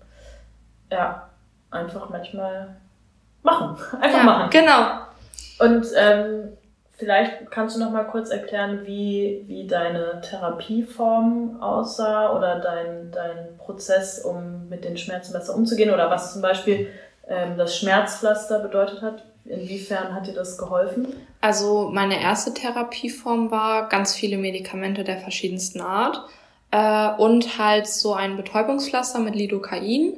[0.91, 1.27] ja,
[1.71, 2.75] einfach manchmal
[3.41, 3.77] machen.
[3.99, 4.49] Einfach ja, machen.
[4.51, 4.99] Genau.
[5.59, 6.53] Und ähm,
[6.91, 13.57] vielleicht kannst du noch mal kurz erklären, wie, wie deine Therapieform aussah oder dein, dein
[13.57, 16.87] Prozess, um mit den Schmerzen besser umzugehen oder was zum Beispiel
[17.27, 19.23] ähm, das Schmerzpflaster bedeutet hat.
[19.45, 21.07] Inwiefern hat dir das geholfen?
[21.41, 26.21] Also meine erste Therapieform war ganz viele Medikamente der verschiedensten Art
[26.71, 30.13] äh, und halt so ein Betäubungspflaster mit Lidocain,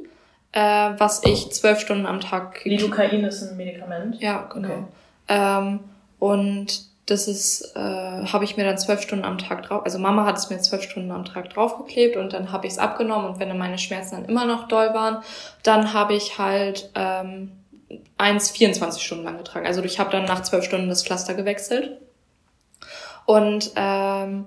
[0.52, 4.22] äh, was ich zwölf Stunden am Tag Lidocain ist ein Medikament.
[4.22, 4.68] Ja, genau.
[4.68, 4.84] Okay.
[5.28, 5.80] Ähm,
[6.20, 10.26] und das ist, äh, habe ich mir dann zwölf Stunden am Tag drauf, also Mama
[10.26, 13.40] hat es mir zwölf Stunden am Tag draufgeklebt und dann habe ich es abgenommen und
[13.40, 15.24] wenn dann meine Schmerzen dann immer noch doll waren,
[15.62, 17.52] dann habe ich halt ähm,
[18.18, 19.66] eins 24 Stunden lang getragen.
[19.66, 22.00] Also ich habe dann nach zwölf Stunden das Pflaster gewechselt.
[23.26, 24.46] Und ähm,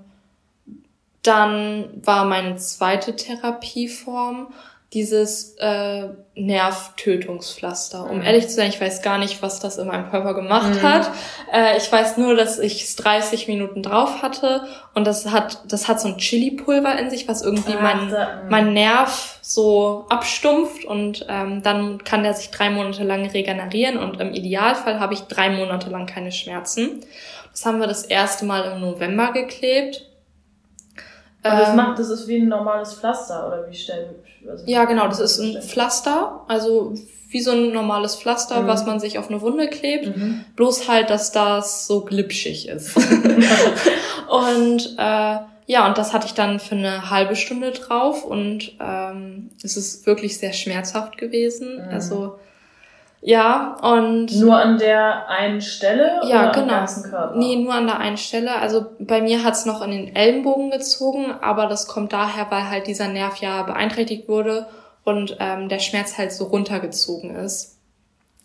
[1.23, 4.53] dann war meine zweite Therapieform
[4.93, 8.09] dieses äh, Nervtötungspflaster.
[8.09, 8.23] Um Mhm.
[8.23, 10.81] ehrlich zu sein, ich weiß gar nicht, was das in meinem Körper gemacht Mhm.
[10.83, 11.11] hat.
[11.53, 14.63] Äh, ich weiß nur, dass ich es 30 Minuten drauf hatte
[14.95, 18.41] und das hat, das hat so ein Chili-Pulver in sich, was irgendwie Ach, mein, da-
[18.49, 24.19] mein Nerv so abstumpft und ähm, dann kann der sich drei Monate lang regenerieren und
[24.19, 27.03] im Idealfall habe ich drei Monate lang keine Schmerzen.
[27.51, 30.05] Das haben wir das erste Mal im November geklebt.
[31.41, 34.15] Und das Ähm, macht, das ist wie ein normales Pflaster oder wie stell
[34.49, 36.93] also ja, genau, das ist ein Pflaster, also
[37.29, 38.67] wie so ein normales Pflaster, Mhm.
[38.67, 40.15] was man sich auf eine Wunde klebt.
[40.17, 40.43] Mhm.
[40.55, 42.95] Bloß halt, dass das so glitschig ist.
[44.27, 49.51] und äh, ja, und das hatte ich dann für eine halbe Stunde drauf und ähm,
[49.63, 51.75] es ist wirklich sehr schmerzhaft gewesen.
[51.85, 51.93] Mhm.
[51.93, 52.35] Also
[53.21, 54.33] Ja, und.
[54.39, 56.61] Nur an der einen Stelle ja, oder genau.
[56.61, 57.35] am ganzen Körper?
[57.37, 58.55] Nee, nur an der einen Stelle.
[58.55, 62.87] Also bei mir hat's noch in den Ellenbogen gezogen, aber das kommt daher, weil halt
[62.87, 64.67] dieser Nerv ja beeinträchtigt wurde
[65.03, 67.75] und ähm, der Schmerz halt so runtergezogen ist.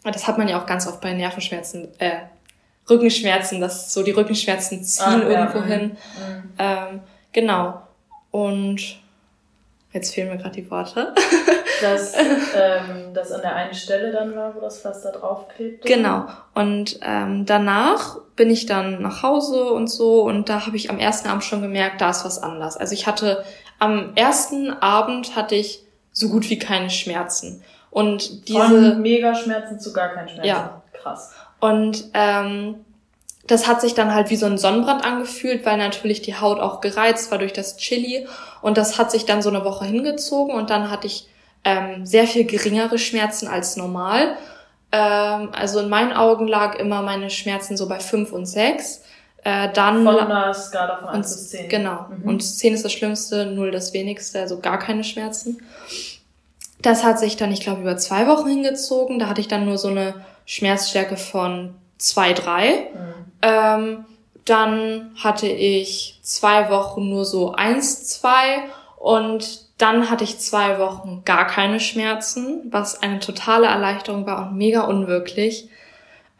[0.03, 2.11] Das hat man ja auch ganz oft bei Nervenschmerzen, äh,
[2.91, 5.83] Rückenschmerzen, dass so die Rückenschmerzen ziehen ah, irgendwo ja, hin.
[5.91, 6.53] Mhm.
[6.59, 7.01] Ähm,
[7.33, 7.83] genau.
[8.31, 8.99] Und
[9.95, 11.15] jetzt fehlen mir gerade die Worte.
[11.81, 15.85] dass ähm, das an der einen Stelle dann war, wo das Pflaster draufklebt.
[15.85, 16.27] Genau.
[16.55, 20.99] Und ähm, danach bin ich dann nach Hause und so und da habe ich am
[20.99, 22.77] ersten Abend schon gemerkt, da ist was anders.
[22.77, 23.45] Also ich hatte
[23.79, 27.63] am ersten Abend hatte ich so gut wie keine Schmerzen.
[27.91, 30.49] Und diese Von mega Schmerzen zu gar keinen Schmerzen.
[30.49, 30.83] Ja.
[30.93, 31.33] Krass.
[31.61, 32.85] Und ähm,
[33.47, 36.81] das hat sich dann halt wie so ein Sonnenbrand angefühlt, weil natürlich die Haut auch
[36.81, 38.27] gereizt war durch das Chili.
[38.63, 41.29] Und das hat sich dann so eine Woche hingezogen und dann hatte ich
[41.65, 44.37] ähm, sehr viel geringere Schmerzen als normal.
[44.93, 49.03] Ähm, also in meinen Augen lag immer meine Schmerzen so bei fünf und sechs.
[49.43, 51.69] Äh, dann Von einer Skala von 1 bis 10.
[51.69, 52.07] Genau.
[52.09, 52.29] Mhm.
[52.29, 55.63] Und 10 ist das Schlimmste, 0 das wenigste, also gar keine Schmerzen.
[56.81, 59.19] Das hat sich dann, ich glaube, über zwei Wochen hingezogen.
[59.19, 60.15] Da hatte ich dann nur so eine
[60.47, 62.71] Schmerzstärke von 2, 3.
[62.71, 63.15] Mhm.
[63.43, 64.05] Ähm,
[64.45, 68.65] dann hatte ich zwei Wochen nur so 1, 2
[68.97, 74.57] und dann hatte ich zwei Wochen gar keine Schmerzen, was eine totale Erleichterung war und
[74.57, 75.69] mega unwirklich.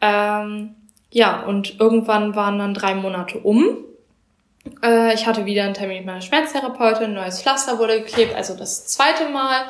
[0.01, 0.75] Ähm,
[1.11, 3.77] ja, und irgendwann waren dann drei Monate um.
[4.83, 8.55] Äh, ich hatte wieder einen Termin mit meiner Schmerztherapeutin, ein neues Pflaster wurde geklebt, also
[8.55, 9.65] das zweite Mal.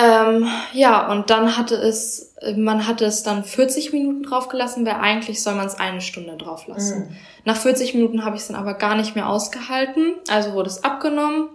[0.00, 5.42] Ähm, ja, und dann hatte es, man hatte es dann 40 Minuten draufgelassen, weil eigentlich
[5.42, 7.08] soll man es eine Stunde drauflassen.
[7.08, 7.16] Mhm.
[7.44, 10.84] Nach 40 Minuten habe ich es dann aber gar nicht mehr ausgehalten, also wurde es
[10.84, 11.48] abgenommen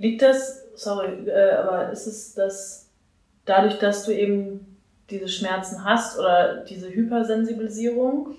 [0.00, 2.88] Liegt das, sorry, äh, aber ist es das,
[3.44, 4.78] dadurch, dass du eben
[5.10, 8.30] diese Schmerzen hast oder diese Hypersensibilisierung,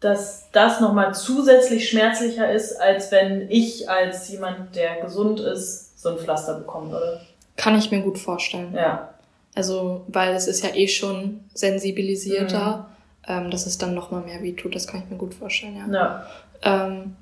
[0.00, 6.08] dass das nochmal zusätzlich schmerzlicher ist, als wenn ich als jemand, der gesund ist, so
[6.08, 7.20] ein Pflaster bekommen würde?
[7.60, 8.72] Kann ich mir gut vorstellen.
[8.74, 9.10] Ja.
[9.54, 12.88] Also, weil es ist ja eh schon sensibilisierter,
[13.28, 13.32] mhm.
[13.32, 15.92] ähm, dass es dann nochmal mehr wehtut, das kann ich mir gut vorstellen, ja.
[15.92, 16.26] Ja.
[16.62, 17.16] Ähm,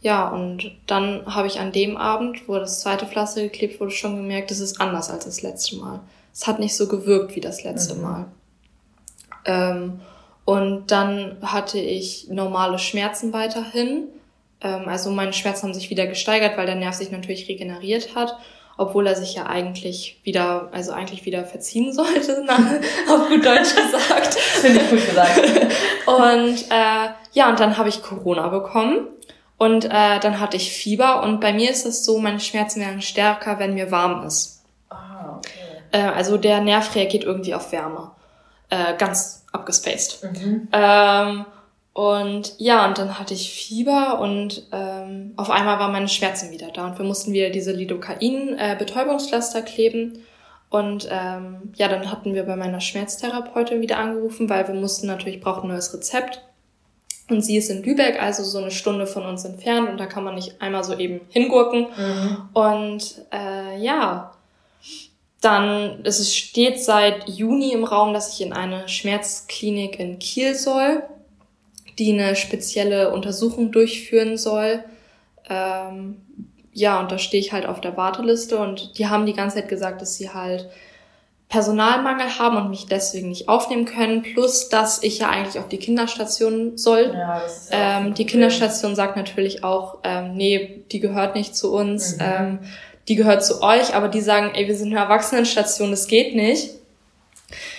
[0.00, 4.16] ja, und dann habe ich an dem Abend, wo das zweite Pflaster geklebt wurde, schon
[4.16, 6.00] gemerkt, es ist anders als das letzte Mal.
[6.32, 8.02] Es hat nicht so gewirkt wie das letzte mhm.
[8.02, 8.24] Mal.
[9.44, 10.00] Ähm,
[10.44, 14.08] und dann hatte ich normale Schmerzen weiterhin.
[14.60, 18.36] Ähm, also meine Schmerzen haben sich wieder gesteigert, weil der Nerv sich natürlich regeneriert hat,
[18.76, 22.44] obwohl er sich ja eigentlich wieder, also eigentlich wieder verziehen sollte,
[23.08, 24.34] auf gut Deutsch gesagt.
[24.34, 25.40] Finde ich gut gesagt.
[26.06, 29.08] und äh, ja, und dann habe ich Corona bekommen.
[29.56, 33.00] Und äh, dann hatte ich Fieber und bei mir ist es so, meine Schmerzen werden
[33.00, 34.64] stärker, wenn mir warm ist.
[34.90, 35.80] Ah, okay.
[35.92, 38.10] Äh, also der Nerv reagiert irgendwie auf Wärme.
[38.68, 40.24] Äh, ganz abgespaced.
[40.24, 40.68] Mhm.
[40.72, 41.46] Ähm,
[41.94, 46.72] und ja, und dann hatte ich Fieber und ähm, auf einmal waren meine Schmerzen wieder
[46.72, 50.18] da und wir mussten wieder diese Lidocain-Betäubungspflaster äh, kleben.
[50.70, 55.40] Und ähm, ja, dann hatten wir bei meiner Schmerztherapeutin wieder angerufen, weil wir mussten natürlich,
[55.40, 56.42] brauchen ein neues Rezept.
[57.30, 60.24] Und sie ist in Lübeck, also so eine Stunde von uns entfernt und da kann
[60.24, 61.86] man nicht einmal so eben hingurken.
[61.96, 62.48] Mhm.
[62.54, 64.32] Und äh, ja,
[65.40, 71.04] dann es steht seit Juni im Raum, dass ich in eine Schmerzklinik in Kiel soll,
[71.98, 74.82] die eine spezielle Untersuchung durchführen soll.
[75.48, 76.16] Ähm,
[76.72, 79.68] ja, und da stehe ich halt auf der Warteliste und die haben die ganze Zeit
[79.68, 80.68] gesagt, dass sie halt
[81.48, 85.78] Personalmangel haben und mich deswegen nicht aufnehmen können, plus dass ich ja eigentlich auf die
[85.78, 87.12] Kinderstation soll.
[87.14, 92.16] Ja, ja ähm, die Kinderstation sagt natürlich auch, ähm, nee, die gehört nicht zu uns,
[92.16, 92.22] mhm.
[92.22, 92.58] ähm,
[93.06, 96.70] die gehört zu euch, aber die sagen, ey, wir sind eine Erwachsenenstation, das geht nicht.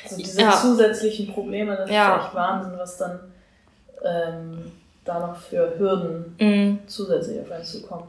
[0.04, 0.52] Also diese ja.
[0.54, 2.16] zusätzlichen Probleme, das ja.
[2.16, 3.20] ist echt Wahnsinn, was dann
[4.04, 4.72] ähm,
[5.04, 6.80] da noch für Hürden mhm.
[6.88, 8.08] zusätzlich auf einen zukommen.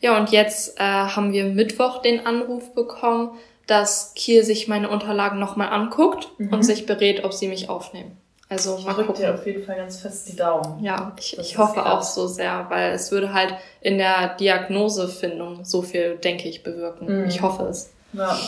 [0.00, 3.30] Ja, und jetzt äh, haben wir Mittwoch den Anruf bekommen,
[3.66, 6.52] dass Kiel sich meine Unterlagen nochmal anguckt mhm.
[6.52, 8.16] und sich berät, ob sie mich aufnehmen.
[8.48, 9.16] Also ich mal gucken.
[9.16, 10.82] dir auf jeden Fall ganz fest die Daumen.
[10.82, 15.82] Ja, ich, ich hoffe auch so sehr, weil es würde halt in der Diagnosefindung so
[15.82, 17.22] viel, denke ich, bewirken.
[17.22, 17.28] Mhm.
[17.28, 17.90] Ich hoffe es.
[18.12, 18.38] Ja,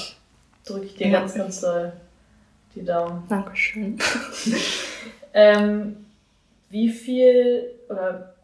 [0.65, 1.19] drücke ich dir ja.
[1.19, 1.93] ganz, ganz doll
[2.77, 3.25] die Daumen.
[3.29, 3.99] Dankeschön.
[5.35, 5.97] ähm,
[6.71, 8.35] wie viel oder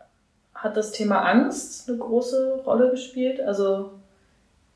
[0.55, 3.41] hat das Thema Angst eine große Rolle gespielt?
[3.41, 3.91] Also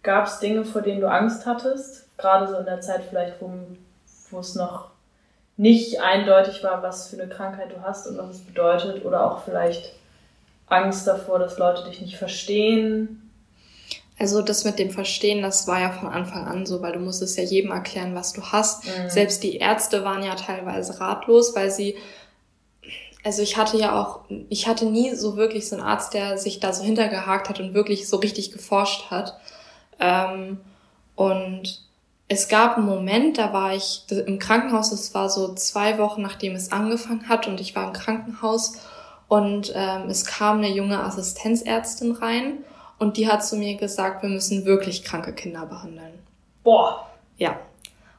[0.02, 2.06] Gab es Dinge, vor denen du Angst hattest?
[2.16, 3.50] Gerade so in der Zeit vielleicht, wo,
[4.30, 4.90] wo es noch
[5.56, 9.04] nicht eindeutig war, was für eine Krankheit du hast und was es bedeutet?
[9.04, 9.92] Oder auch vielleicht
[10.68, 13.30] Angst davor, dass Leute dich nicht verstehen?
[14.20, 17.36] Also das mit dem Verstehen, das war ja von Anfang an so, weil du musstest
[17.36, 18.86] ja jedem erklären, was du hast.
[18.86, 19.10] Mhm.
[19.10, 21.96] Selbst die Ärzte waren ja teilweise ratlos, weil sie,
[23.24, 26.60] also ich hatte ja auch, ich hatte nie so wirklich so einen Arzt, der sich
[26.60, 29.38] da so hintergehakt hat und wirklich so richtig geforscht hat.
[29.98, 30.60] Ähm,
[31.16, 31.82] und
[32.28, 36.54] es gab einen Moment, da war ich im Krankenhaus, es war so zwei Wochen, nachdem
[36.54, 38.74] es angefangen hat und ich war im Krankenhaus
[39.28, 42.58] und ähm, es kam eine junge Assistenzärztin rein
[42.98, 46.18] und die hat zu mir gesagt, wir müssen wirklich kranke Kinder behandeln.
[46.64, 47.08] Boah.
[47.36, 47.58] Ja.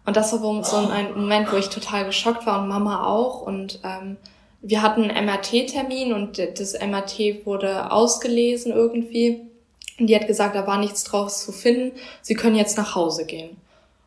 [0.06, 3.42] Und das war so ein Moment, wo ich total geschockt war und Mama auch.
[3.42, 4.18] Und ähm,
[4.62, 9.42] wir hatten einen MRT-Termin und das MRT wurde ausgelesen irgendwie.
[10.00, 11.98] Und die hat gesagt, da war nichts draus zu finden.
[12.22, 13.58] Sie können jetzt nach Hause gehen.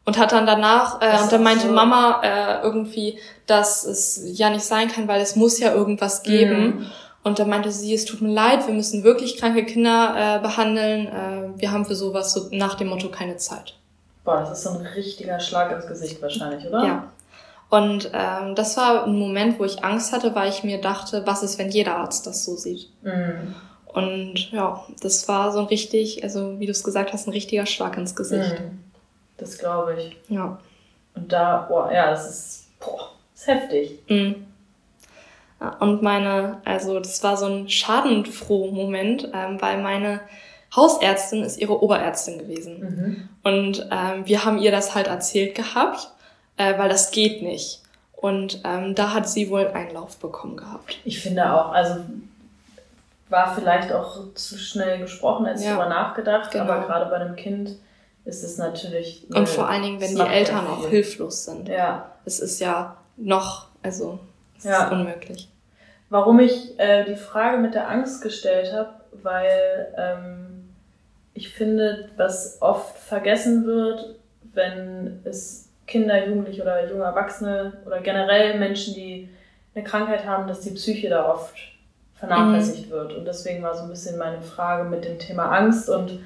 [0.05, 1.73] Und hat dann danach, äh, und dann meinte so.
[1.73, 6.65] Mama äh, irgendwie, dass es ja nicht sein kann, weil es muss ja irgendwas geben.
[6.65, 6.87] Mhm.
[7.23, 11.07] Und dann meinte sie, es tut mir leid, wir müssen wirklich kranke Kinder äh, behandeln.
[11.07, 13.77] Äh, wir haben für sowas so nach dem Motto keine Zeit.
[14.25, 16.85] Boah, das ist so ein richtiger Schlag ins Gesicht wahrscheinlich, oder?
[16.85, 17.13] Ja.
[17.73, 21.43] Und ähm, das war ein Moment, wo ich Angst hatte, weil ich mir dachte, was
[21.43, 22.91] ist, wenn jeder Arzt das so sieht?
[23.01, 23.55] Mhm.
[23.87, 27.65] Und ja, das war so ein richtig, also wie du es gesagt hast, ein richtiger
[27.65, 28.61] Schlag ins Gesicht.
[28.61, 28.81] Mhm.
[29.39, 30.17] Das glaube ich.
[30.29, 30.59] Ja.
[31.15, 33.99] Und da, boah, ja, das ist, boah, das ist heftig.
[34.07, 34.47] Mhm.
[35.81, 40.21] Und meine, also das war so ein schadenfroh Moment, ähm, weil meine
[40.77, 42.81] Hausärztin ist ihre Oberärztin gewesen.
[42.81, 43.29] Mhm.
[43.43, 46.12] Und ähm, wir haben ihr das halt erzählt gehabt,
[46.57, 47.81] äh, weil das geht nicht.
[48.13, 50.99] Und ähm, da hat sie wohl Einlauf bekommen gehabt.
[51.05, 51.97] Ich finde auch, also
[53.29, 56.65] war vielleicht auch zu schnell gesprochen, als ja, darüber nachgedacht, genau.
[56.65, 57.77] aber gerade bei einem Kind
[58.25, 59.27] ist es natürlich.
[59.35, 61.69] Und vor allen Dingen, wenn die Eltern auch hilflos sind.
[61.69, 62.13] Ja.
[62.25, 64.21] Es ist ja noch, also
[64.59, 64.85] es ja.
[64.85, 65.49] ist unmöglich.
[66.09, 68.91] Warum ich äh, die Frage mit der Angst gestellt habe,
[69.23, 70.75] weil ähm,
[71.35, 74.17] ich finde, was oft vergessen wird,
[74.53, 79.29] wenn es Kinder, Jugendliche oder junge Erwachsene oder generell Menschen, die
[79.75, 81.55] eine Krankheit haben, dass die Psyche da oft
[82.15, 82.93] vernachlässigt mhm.
[82.93, 83.13] wird.
[83.15, 86.21] Und deswegen war so ein bisschen meine Frage mit dem Thema Angst und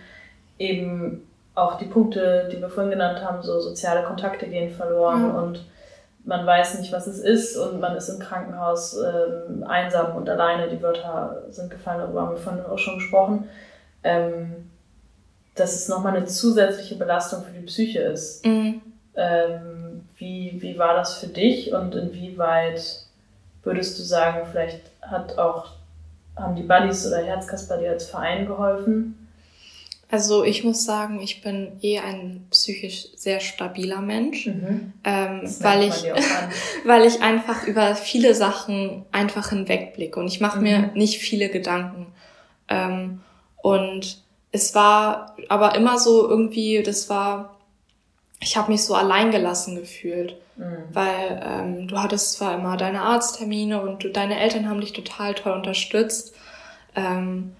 [0.58, 5.34] eben auch die Punkte, die wir vorhin genannt haben, so soziale Kontakte gehen verloren mhm.
[5.36, 5.64] und
[6.26, 10.68] man weiß nicht, was es ist und man ist im Krankenhaus ähm, einsam und alleine.
[10.68, 13.48] Die Wörter sind gefallen, darüber haben wir vorhin auch schon gesprochen.
[14.02, 14.70] Ähm,
[15.56, 18.44] dass es nochmal eine zusätzliche Belastung für die Psyche ist.
[18.44, 18.82] Mhm.
[19.16, 23.06] Ähm, wie, wie war das für dich und inwieweit
[23.62, 25.72] würdest du sagen, vielleicht hat auch,
[26.36, 29.26] haben die Buddies oder Herzkasper dir als Verein geholfen?
[30.08, 34.92] Also ich muss sagen, ich bin eh ein psychisch sehr stabiler Mensch, mhm.
[35.02, 36.04] ähm, weil ich
[36.84, 40.62] weil ich einfach über viele Sachen einfach hinwegblicke und ich mache mhm.
[40.62, 42.06] mir nicht viele Gedanken.
[42.68, 43.20] Ähm,
[43.62, 44.18] und
[44.52, 47.55] es war aber immer so irgendwie, das war,
[48.40, 50.84] ich habe mich so alleingelassen gefühlt, mhm.
[50.92, 55.34] weil ähm, du hattest zwar immer deine Arzttermine und du, deine Eltern haben dich total
[55.34, 56.34] toll unterstützt
[56.94, 57.54] ähm,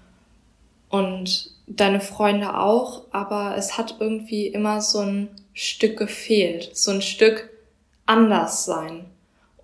[0.89, 7.01] und deine Freunde auch, aber es hat irgendwie immer so ein Stück gefehlt, so ein
[7.01, 7.49] Stück
[8.05, 9.05] anders sein.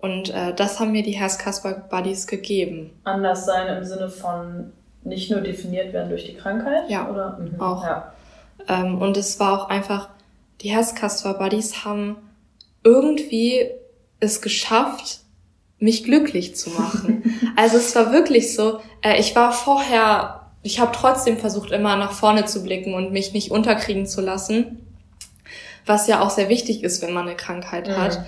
[0.00, 2.90] Und äh, das haben mir die Herzkasper Buddies gegeben.
[3.04, 4.72] Anders sein im Sinne von
[5.02, 6.90] nicht nur definiert werden durch die Krankheit?
[6.90, 7.38] Ja, oder?
[7.38, 7.60] Mhm.
[7.60, 7.82] auch.
[7.84, 8.12] Ja.
[8.68, 10.10] Ähm, und es war auch einfach,
[10.60, 12.16] die Herzkasper Buddies haben
[12.82, 13.70] irgendwie
[14.20, 15.20] es geschafft,
[15.78, 17.52] mich glücklich zu machen.
[17.56, 22.12] also es war wirklich so, äh, ich war vorher ich habe trotzdem versucht, immer nach
[22.12, 24.80] vorne zu blicken und mich nicht unterkriegen zu lassen,
[25.84, 27.96] was ja auch sehr wichtig ist, wenn man eine Krankheit mhm.
[27.96, 28.24] hat.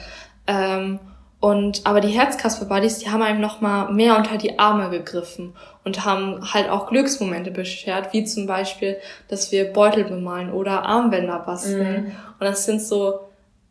[0.47, 1.01] Ähm,
[1.41, 6.05] und aber die Herzkasper-Buddies, die haben einem noch mal mehr unter die Arme gegriffen und
[6.05, 8.97] haben halt auch Glücksmomente beschert, wie zum Beispiel,
[9.29, 12.05] dass wir Beutel bemalen oder Armbänder basteln.
[12.05, 12.13] Mhm.
[12.41, 13.21] Und das sind so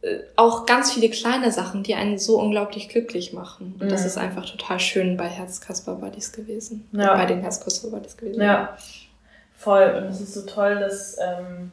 [0.01, 3.75] äh, auch ganz viele kleine Sachen, die einen so unglaublich glücklich machen.
[3.79, 3.89] Und mhm.
[3.89, 6.87] das ist einfach total schön bei Herzkasper Buddies gewesen.
[6.91, 7.15] Ja.
[7.15, 8.41] Bei den Herzkasper Buddies gewesen.
[8.41, 8.77] Ja,
[9.57, 9.91] voll.
[9.97, 11.71] Und es ist so toll, dass, ähm,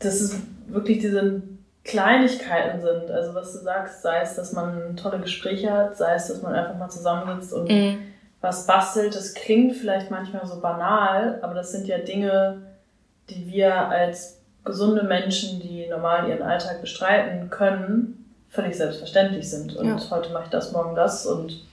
[0.00, 1.42] dass es wirklich diese
[1.84, 3.10] Kleinigkeiten sind.
[3.10, 6.54] Also was du sagst, sei es, dass man tolle Gespräche hat, sei es, dass man
[6.54, 7.98] einfach mal zusammensitzt und mhm.
[8.40, 9.14] was bastelt.
[9.14, 12.62] Das klingt vielleicht manchmal so banal, aber das sind ja Dinge,
[13.30, 19.74] die wir als gesunde Menschen, die normal ihren Alltag bestreiten können, völlig selbstverständlich sind.
[19.74, 20.10] Und ja.
[20.10, 21.26] heute mache ich das, morgen das.
[21.26, 21.64] Und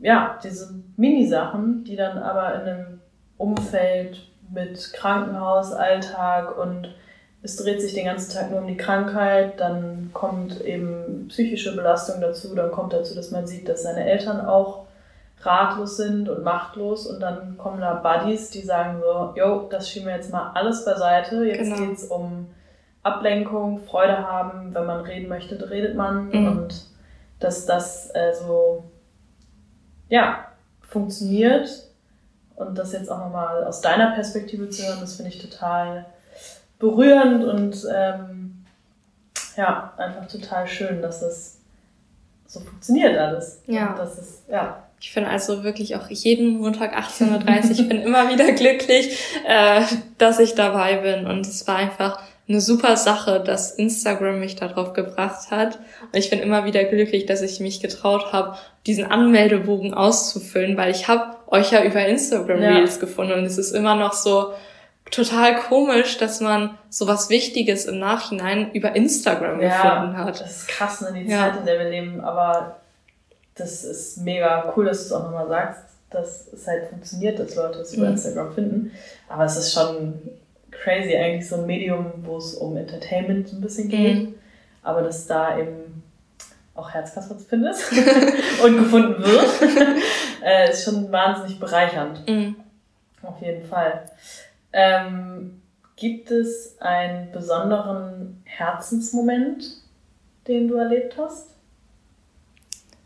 [0.00, 3.00] ja, diese Mini-Sachen, die dann aber in einem
[3.36, 6.88] Umfeld mit Krankenhaus, Alltag und
[7.42, 12.20] es dreht sich den ganzen Tag nur um die Krankheit, dann kommt eben psychische Belastung
[12.20, 14.86] dazu, dann kommt dazu, dass man sieht, dass seine Eltern auch
[15.42, 20.08] ratlos sind und machtlos und dann kommen da Buddies, die sagen so, yo, das schieben
[20.08, 21.76] wir jetzt mal alles beiseite, jetzt genau.
[21.76, 22.48] geht's um
[23.04, 26.48] Ablenkung, Freude haben, wenn man reden möchte, redet man mhm.
[26.48, 26.86] und
[27.38, 28.82] dass das äh, so,
[30.08, 30.44] ja,
[30.80, 31.68] funktioniert
[32.56, 36.06] und das jetzt auch nochmal aus deiner Perspektive zu hören, das finde ich total
[36.78, 38.64] berührend und ähm,
[39.56, 41.58] ja, einfach total schön, dass es
[42.46, 43.62] so funktioniert alles.
[43.66, 43.94] Ja.
[43.96, 44.84] Das ist, ja.
[45.00, 49.82] Ich finde also wirklich auch jeden Montag 18.30 Uhr, ich bin immer wieder glücklich, äh,
[50.16, 51.26] dass ich dabei bin.
[51.26, 55.78] Und es war einfach eine super Sache, dass Instagram mich darauf gebracht hat.
[56.02, 58.56] Und ich bin immer wieder glücklich, dass ich mich getraut habe,
[58.86, 63.00] diesen Anmeldebogen auszufüllen, weil ich habe euch ja über Instagram Reels ja.
[63.00, 64.52] gefunden und es ist immer noch so
[65.10, 70.40] total komisch, dass man so was Wichtiges im Nachhinein über Instagram ja, gefunden hat.
[70.40, 72.76] Das ist krass, ne, die Zeit, in der wir leben, aber
[73.54, 77.54] das ist mega cool, dass du es auch nochmal sagst, dass es halt funktioniert, dass
[77.54, 78.12] Leute es über mhm.
[78.12, 78.92] Instagram finden.
[79.28, 80.14] Aber es ist schon
[80.70, 84.28] crazy, eigentlich so ein Medium, wo es um Entertainment ein bisschen geht.
[84.28, 84.34] Mhm.
[84.82, 86.02] Aber dass da eben
[86.74, 87.92] auch Herzkasper findest
[88.64, 89.48] und gefunden wird,
[90.44, 92.26] äh, ist schon wahnsinnig bereichernd.
[92.28, 92.56] Mhm.
[93.22, 94.04] Auf jeden Fall.
[94.72, 95.62] Ähm,
[95.96, 99.64] gibt es einen besonderen Herzensmoment,
[100.46, 101.48] den du erlebt hast?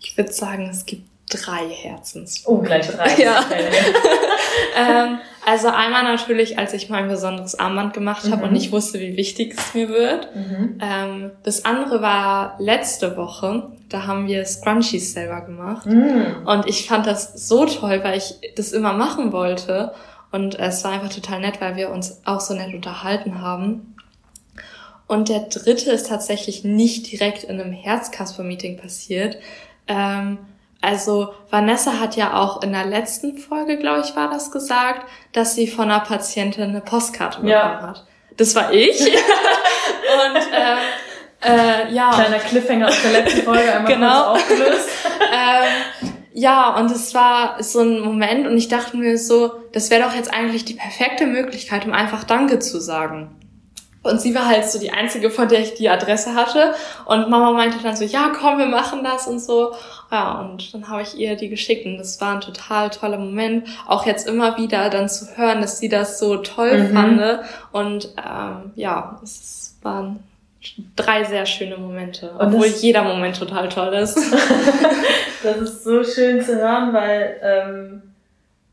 [0.00, 2.42] Ich würde sagen, es gibt drei Herzens.
[2.46, 3.14] Oh, gleich drei.
[3.22, 3.40] Ja.
[4.76, 8.50] ähm, also einmal natürlich, als ich mein besonderes Armband gemacht habe mhm.
[8.50, 10.34] und ich wusste, wie wichtig es mir wird.
[10.34, 10.78] Mhm.
[10.80, 13.72] Ähm, das andere war letzte Woche.
[13.88, 15.86] Da haben wir Scrunchies selber gemacht.
[15.86, 16.46] Mhm.
[16.46, 19.92] Und ich fand das so toll, weil ich das immer machen wollte.
[20.33, 23.95] Und es war einfach total nett, weil wir uns auch so nett unterhalten haben.
[25.07, 29.37] Und der dritte ist tatsächlich nicht direkt in einem Herzkasper-Meeting passiert.
[29.87, 30.39] Ähm,
[30.80, 35.55] also Vanessa hat ja auch in der letzten Folge, glaube ich, war das gesagt, dass
[35.55, 37.83] sie von einer Patientin eine Postkarte bekommen ja.
[37.83, 38.07] hat.
[38.37, 39.01] Das war ich.
[39.01, 40.76] und äh,
[41.45, 42.11] äh, ja.
[42.11, 44.33] Kleiner Cliffhanger aus der letzten Folge einmal genau.
[44.33, 44.89] kurz aufgelöst.
[45.33, 50.03] ähm, ja, und es war so ein Moment und ich dachte mir so, das wäre
[50.03, 53.30] doch jetzt eigentlich die perfekte Möglichkeit, um einfach Danke zu sagen.
[54.03, 56.74] Und sie war halt so die einzige, von der ich die Adresse hatte.
[57.05, 59.74] Und Mama meinte dann so, ja, komm, wir machen das und so.
[60.11, 63.68] Ja, und dann habe ich ihr die geschickt und das war ein total toller Moment.
[63.87, 66.93] Auch jetzt immer wieder dann zu hören, dass sie das so toll mhm.
[66.93, 67.41] fand.
[67.70, 70.18] Und ähm, ja, es waren
[70.96, 74.16] drei sehr schöne Momente, obwohl das, jeder Moment total toll ist.
[75.42, 78.02] das ist so schön zu hören, weil ähm,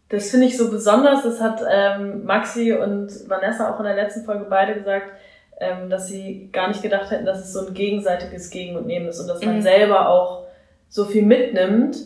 [0.10, 1.24] das finde ich so besonders.
[1.24, 5.12] Das hat ähm, Maxi und Vanessa auch in der letzten Folge beide gesagt,
[5.60, 9.08] ähm, dass sie gar nicht gedacht hätten, dass es so ein gegenseitiges Gegen und Nehmen
[9.08, 9.62] ist und dass man mhm.
[9.62, 10.46] selber auch
[10.90, 11.98] so viel mitnimmt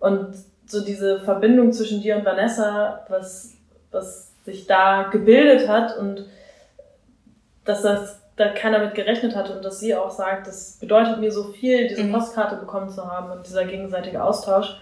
[0.00, 0.34] und
[0.66, 3.54] so diese Verbindung zwischen dir und Vanessa, was,
[3.90, 6.24] was sich da gebildet hat und
[7.64, 11.30] dass das da keiner mit gerechnet hatte und dass sie auch sagt, das bedeutet mir
[11.30, 12.12] so viel, diese mhm.
[12.12, 14.78] Postkarte bekommen zu haben und dieser gegenseitige Austausch.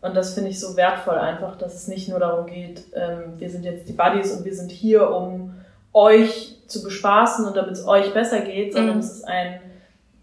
[0.00, 3.50] Und das finde ich so wertvoll einfach, dass es nicht nur darum geht, ähm, wir
[3.50, 5.54] sind jetzt die Buddies und wir sind hier, um
[5.92, 9.00] euch zu bespaßen und damit es euch besser geht, sondern mhm.
[9.00, 9.60] es ist ein,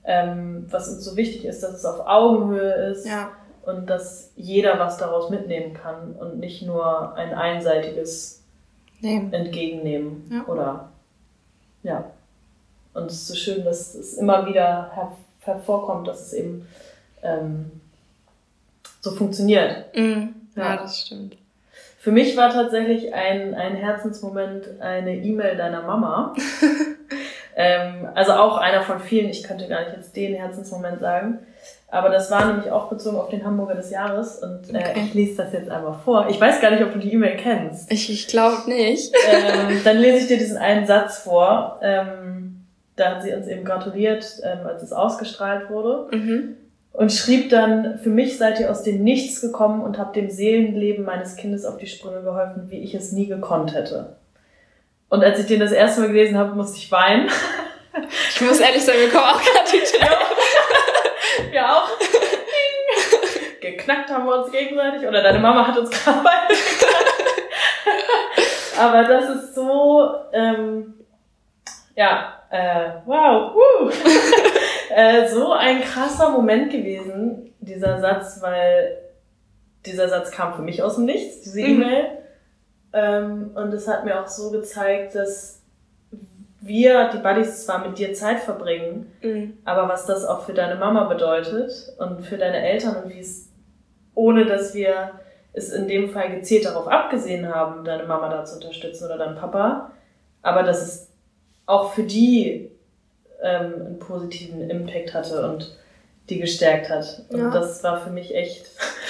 [0.06, 3.30] ähm, was uns so wichtig ist, dass es auf Augenhöhe ist ja.
[3.66, 8.42] und dass jeder was daraus mitnehmen kann und nicht nur ein einseitiges
[9.02, 9.32] Nehmen.
[9.32, 10.46] Entgegennehmen ja.
[10.48, 10.90] oder
[11.84, 12.06] ja.
[12.98, 16.68] Und es ist so schön, dass es immer wieder her hervorkommt, dass es eben
[17.24, 17.72] ähm,
[19.00, 19.96] so funktioniert.
[19.96, 20.36] Mhm.
[20.56, 21.38] Ja, ja, das stimmt.
[22.00, 26.34] Für mich war tatsächlich ein, ein Herzensmoment eine E-Mail deiner Mama.
[27.56, 31.40] ähm, also auch einer von vielen, ich könnte gar nicht jetzt den Herzensmoment sagen.
[31.90, 35.04] Aber das war nämlich auch bezogen auf den Hamburger des Jahres und äh, okay.
[35.06, 36.28] ich lese das jetzt einmal vor.
[36.30, 37.90] Ich weiß gar nicht, ob du die E-Mail kennst.
[37.92, 39.14] Ich, ich glaube nicht.
[39.30, 41.80] ähm, dann lese ich dir diesen einen Satz vor.
[41.82, 42.47] Ähm,
[42.98, 46.16] da hat sie uns eben gratuliert, ähm, als es ausgestrahlt wurde.
[46.16, 46.58] Mhm
[46.98, 51.06] und schrieb dann, für mich seid ihr aus dem Nichts gekommen und habt dem Seelenleben
[51.06, 54.16] meines Kindes auf die Sprünge geholfen, wie ich es nie gekonnt hätte.
[55.08, 57.30] Und als ich den das erste Mal gelesen habe, musste ich weinen.
[58.30, 60.14] Ich muss ehrlich sagen, wir kommen auch gerade die Tränen.
[61.52, 61.90] Wir auch.
[63.60, 65.08] Geknackt haben wir uns gegenseitig.
[65.08, 67.08] Oder deine Mama hat uns gerade beide geknackt.
[68.80, 70.77] Aber das ist so, ähm,
[71.98, 73.90] ja, äh, wow, uh.
[74.96, 79.00] äh, so ein krasser Moment gewesen, dieser Satz, weil
[79.86, 81.66] dieser Satz kam für mich aus dem Nichts, diese mhm.
[81.66, 82.06] E-Mail.
[82.94, 85.64] Ähm, und es hat mir auch so gezeigt, dass
[86.62, 89.58] wir, die Buddies, zwar mit dir Zeit verbringen, mhm.
[89.66, 93.50] aber was das auch für deine Mama bedeutet und für deine Eltern und wie es,
[94.14, 95.12] ohne dass wir
[95.54, 99.38] es in dem Fall gezielt darauf abgesehen haben, deine Mama da zu unterstützen oder deinen
[99.38, 99.92] Papa,
[100.44, 101.07] aber dass es
[101.68, 102.72] auch für die
[103.44, 105.78] ähm, einen positiven Impact hatte und
[106.30, 107.24] die gestärkt hat.
[107.30, 107.50] Und ja.
[107.52, 108.66] das war für mich echt,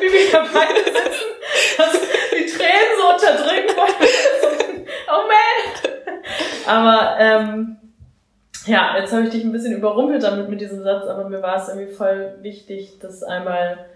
[0.00, 1.28] wie wir da beide sitzen,
[1.76, 1.92] dass
[2.30, 4.86] die Tränen so unterdrücken wollen.
[5.08, 5.92] oh man!
[6.66, 7.76] Aber ähm,
[8.66, 11.56] ja, jetzt habe ich dich ein bisschen überrumpelt damit mit diesem Satz, aber mir war
[11.56, 13.86] es irgendwie voll wichtig, das einmal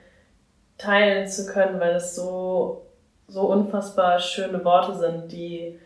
[0.78, 2.86] teilen zu können, weil es so,
[3.28, 5.78] so unfassbar schöne Worte sind, die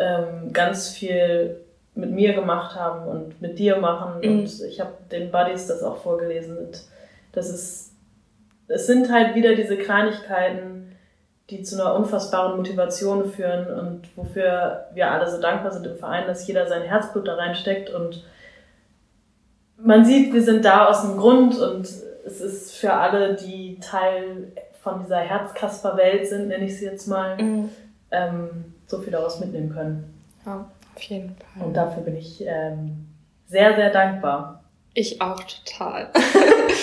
[0.00, 1.60] ähm, ganz viel
[1.94, 4.20] mit mir gemacht haben und mit dir machen.
[4.22, 4.40] Mhm.
[4.40, 6.56] Und ich habe den Buddies das auch vorgelesen.
[6.56, 6.82] Und
[7.32, 7.92] das ist,
[8.68, 10.96] es sind halt wieder diese Kleinigkeiten,
[11.50, 16.26] die zu einer unfassbaren Motivation führen und wofür wir alle so dankbar sind im Verein,
[16.26, 18.24] dass jeder sein Herzblut da reinsteckt und
[19.76, 21.88] man sieht, wir sind da aus dem Grund und
[22.24, 27.36] es ist für alle, die Teil von dieser Herzkasper-Welt sind, nenne ich sie jetzt mal,
[27.36, 27.70] mhm.
[28.10, 30.12] ähm, so viel daraus mitnehmen können.
[30.44, 31.66] Ja, auf jeden Fall.
[31.66, 33.06] Und dafür bin ich ähm,
[33.46, 34.64] sehr, sehr dankbar.
[34.92, 36.10] Ich auch total.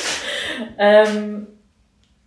[0.77, 1.47] ähm,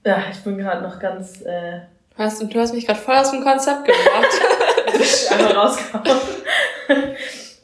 [0.05, 1.41] ja, ich bin gerade noch ganz.
[1.43, 1.81] Äh,
[2.16, 5.31] hast, du hast mich gerade voll aus dem Konzept gebracht.
[5.31, 6.20] Einmal rausgehauen.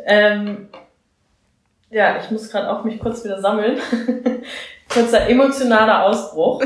[0.04, 0.68] ähm,
[1.90, 3.78] ja, ich muss gerade auch mich kurz wieder sammeln.
[4.88, 6.62] Kurzer emotionaler Ausbruch.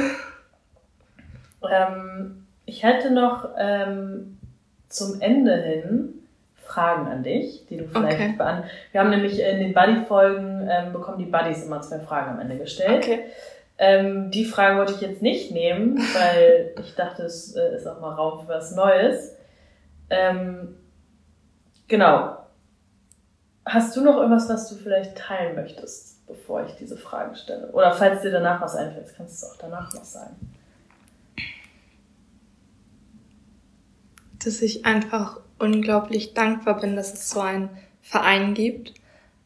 [1.68, 4.39] Ähm, ich hätte noch ähm,
[4.91, 6.20] zum Ende hin
[6.57, 8.34] Fragen an dich, die du vielleicht okay.
[8.36, 8.70] beantworten.
[8.93, 12.59] Wir haben nämlich in den Buddy-Folgen ähm, bekommen die Buddies immer zwei Fragen am Ende
[12.59, 13.03] gestellt.
[13.05, 13.24] Okay.
[13.78, 18.01] Ähm, die Fragen wollte ich jetzt nicht nehmen, weil ich dachte, es äh, ist auch
[18.01, 19.36] mal Raum für was Neues.
[20.11, 20.76] Ähm,
[21.88, 22.36] genau.
[23.64, 27.70] Hast du noch irgendwas, was du vielleicht teilen möchtest, bevor ich diese Fragen stelle?
[27.72, 30.36] Oder falls dir danach was einfällt, kannst du auch danach noch sagen.
[34.45, 37.70] Dass ich einfach unglaublich dankbar bin, dass es so einen
[38.03, 38.95] Verein gibt,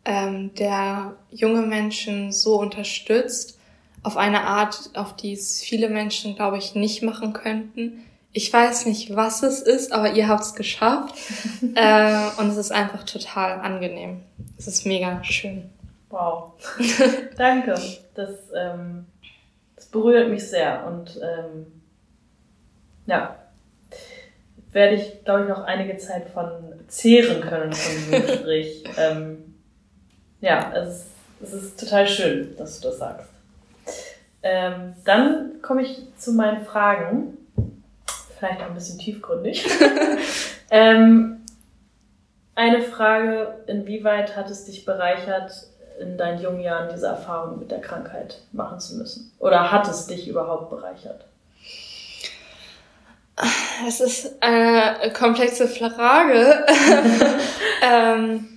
[0.05, 3.59] ähm, der junge Menschen so unterstützt,
[4.03, 8.05] auf eine Art, auf die es viele Menschen, glaube ich, nicht machen könnten.
[8.32, 11.14] Ich weiß nicht, was es ist, aber ihr habt es geschafft.
[11.74, 14.20] äh, und es ist einfach total angenehm.
[14.59, 15.70] Es ist mega schön.
[16.11, 16.53] Wow.
[17.36, 17.74] Danke.
[18.14, 19.07] Das, ähm,
[19.74, 20.86] das berührt mich sehr.
[20.86, 21.66] Und ähm,
[23.07, 23.36] ja,
[24.74, 26.50] werde ich, glaube ich, noch einige Zeit von
[26.88, 28.84] zehren können von diesem Gespräch.
[28.98, 29.54] ähm,
[30.40, 31.06] ja, es ist,
[31.42, 33.30] es ist total schön, dass du das sagst.
[34.42, 37.38] Ähm, dann komme ich zu meinen Fragen.
[38.38, 39.66] Vielleicht auch ein bisschen tiefgründig.
[40.70, 41.40] ähm,
[42.54, 45.52] eine Frage, inwieweit hat es dich bereichert,
[45.98, 49.32] in deinen jungen Jahren diese Erfahrung mit der Krankheit machen zu müssen?
[49.38, 51.24] Oder hat es dich überhaupt bereichert?
[53.86, 56.66] Es ist eine komplexe Frage.
[57.82, 58.48] ähm,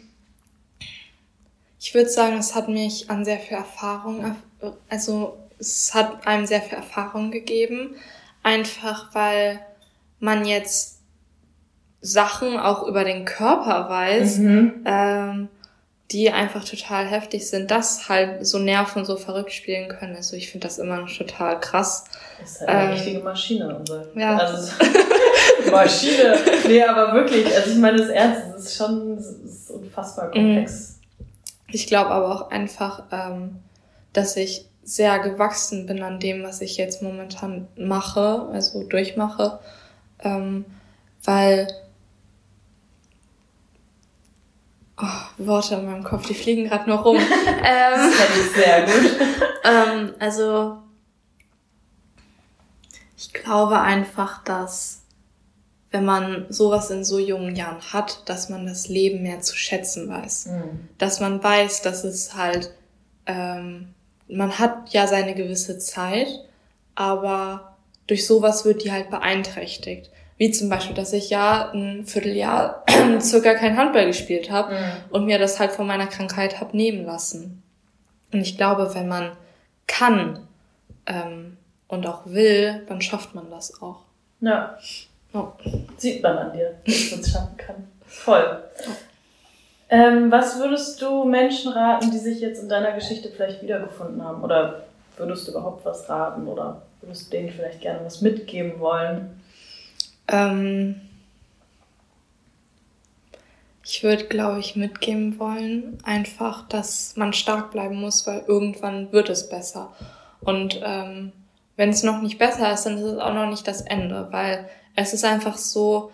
[1.80, 4.36] ich würde sagen, es hat mich an sehr viel Erfahrung,
[4.89, 7.95] also es hat einem sehr viel Erfahrung gegeben.
[8.43, 9.59] Einfach weil
[10.20, 11.01] man jetzt
[12.01, 14.84] Sachen auch über den Körper weiß, mhm.
[14.86, 15.49] ähm,
[16.12, 20.16] die einfach total heftig sind, dass halt so Nerven so verrückt spielen können.
[20.16, 22.05] Also ich finde das immer noch total krass.
[22.39, 23.76] Das ist halt eine ähm, richtige Maschine.
[23.76, 24.05] Unser.
[24.16, 24.38] Ja.
[24.38, 24.72] Also
[25.72, 26.38] Maschine.
[26.66, 30.99] Nee, aber wirklich, also ich meine das Ernst, es ist schon es ist unfassbar komplex.
[31.20, 31.26] Mhm.
[31.70, 33.58] Ich glaube aber auch einfach, ähm,
[34.14, 39.60] dass ich sehr gewachsen bin an dem, was ich jetzt momentan mache, also durchmache,
[40.24, 40.64] ähm,
[41.26, 41.68] weil
[45.00, 47.18] Oh, Worte in meinem Kopf, die fliegen gerade nur rum.
[47.64, 49.12] ähm, das ist sehr gut.
[49.64, 50.78] ähm, also,
[53.16, 55.02] ich glaube einfach, dass
[55.91, 60.10] wenn man sowas in so jungen Jahren hat, dass man das Leben mehr zu schätzen
[60.10, 60.48] weiß.
[60.48, 60.89] Mhm.
[60.98, 62.74] Dass man weiß, dass es halt,
[63.26, 63.93] ähm,
[64.28, 66.28] man hat ja seine gewisse Zeit,
[66.95, 67.78] aber
[68.08, 70.12] durch sowas wird die halt beeinträchtigt.
[70.38, 72.84] Wie zum Beispiel, dass ich ja ein Vierteljahr
[73.20, 74.80] circa kein Handball gespielt habe mhm.
[75.10, 77.64] und mir das halt von meiner Krankheit hab nehmen lassen.
[78.32, 79.32] Und ich glaube, wenn man
[79.88, 80.48] kann
[81.08, 81.58] ähm,
[81.88, 84.02] und auch will, dann schafft man das auch.
[84.42, 84.78] Ja.
[85.34, 85.48] Oh.
[85.98, 87.76] Sieht man an dir, dass man es schaffen kann.
[88.06, 88.64] Voll.
[89.90, 94.44] Ähm, was würdest du Menschen raten, die sich jetzt in deiner Geschichte vielleicht wiedergefunden haben?
[94.44, 94.84] Oder
[95.16, 96.48] würdest du überhaupt was raten?
[96.48, 99.37] Oder würdest du denen vielleicht gerne was mitgeben wollen?
[100.28, 101.02] Ähm,
[103.84, 109.30] ich würde, glaube ich, mitgeben wollen, einfach, dass man stark bleiben muss, weil irgendwann wird
[109.30, 109.94] es besser.
[110.42, 111.32] Und ähm,
[111.78, 114.68] wenn es noch nicht besser ist, dann ist es auch noch nicht das Ende, weil
[114.96, 116.12] es ist einfach so,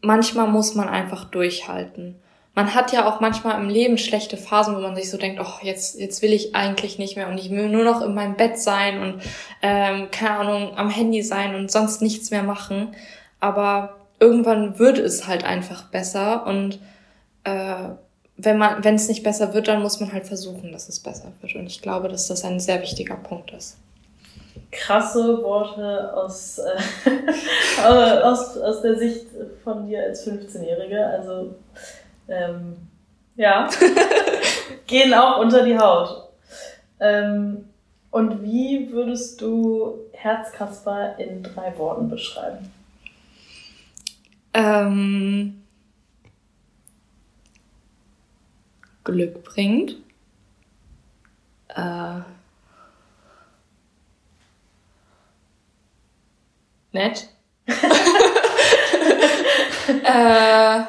[0.00, 2.16] manchmal muss man einfach durchhalten.
[2.54, 5.64] Man hat ja auch manchmal im Leben schlechte Phasen, wo man sich so denkt, oh,
[5.64, 8.58] jetzt, jetzt will ich eigentlich nicht mehr und ich will nur noch in meinem Bett
[8.58, 9.22] sein und
[9.62, 12.94] ähm, keine Ahnung, am Handy sein und sonst nichts mehr machen.
[13.40, 16.78] Aber irgendwann wird es halt einfach besser und
[17.42, 17.90] äh,
[18.36, 21.32] wenn man, wenn es nicht besser wird, dann muss man halt versuchen, dass es besser
[21.40, 21.54] wird.
[21.54, 23.76] Und ich glaube, dass das ein sehr wichtiger Punkt ist
[24.74, 27.82] krasse Worte aus, äh,
[28.22, 29.26] aus, aus der Sicht
[29.62, 31.06] von dir als 15-Jährige.
[31.06, 31.54] Also,
[32.28, 32.76] ähm,
[33.36, 33.68] ja,
[34.86, 36.28] gehen auch unter die Haut.
[37.00, 37.68] Ähm,
[38.10, 42.72] und wie würdest du Herzkasper in drei Worten beschreiben?
[44.52, 45.64] Ähm,
[49.02, 49.96] Glück bringt.
[51.68, 52.20] Äh,
[56.92, 57.28] nett.
[60.04, 60.84] äh,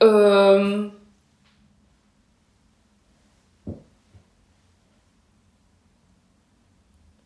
[0.00, 0.92] ähm,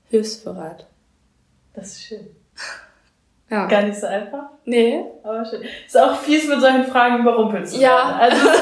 [0.09, 0.87] hilfsbereit.
[1.75, 2.37] Das ist schön.
[3.49, 3.66] Ja.
[3.66, 4.45] Gar nicht so einfach.
[4.64, 5.05] Nee.
[5.23, 5.62] Aber schön.
[5.87, 8.21] Ist auch fies mit solchen Fragen überrumpelt zu ja.
[8.21, 8.21] werden.
[8.21, 8.59] Also so,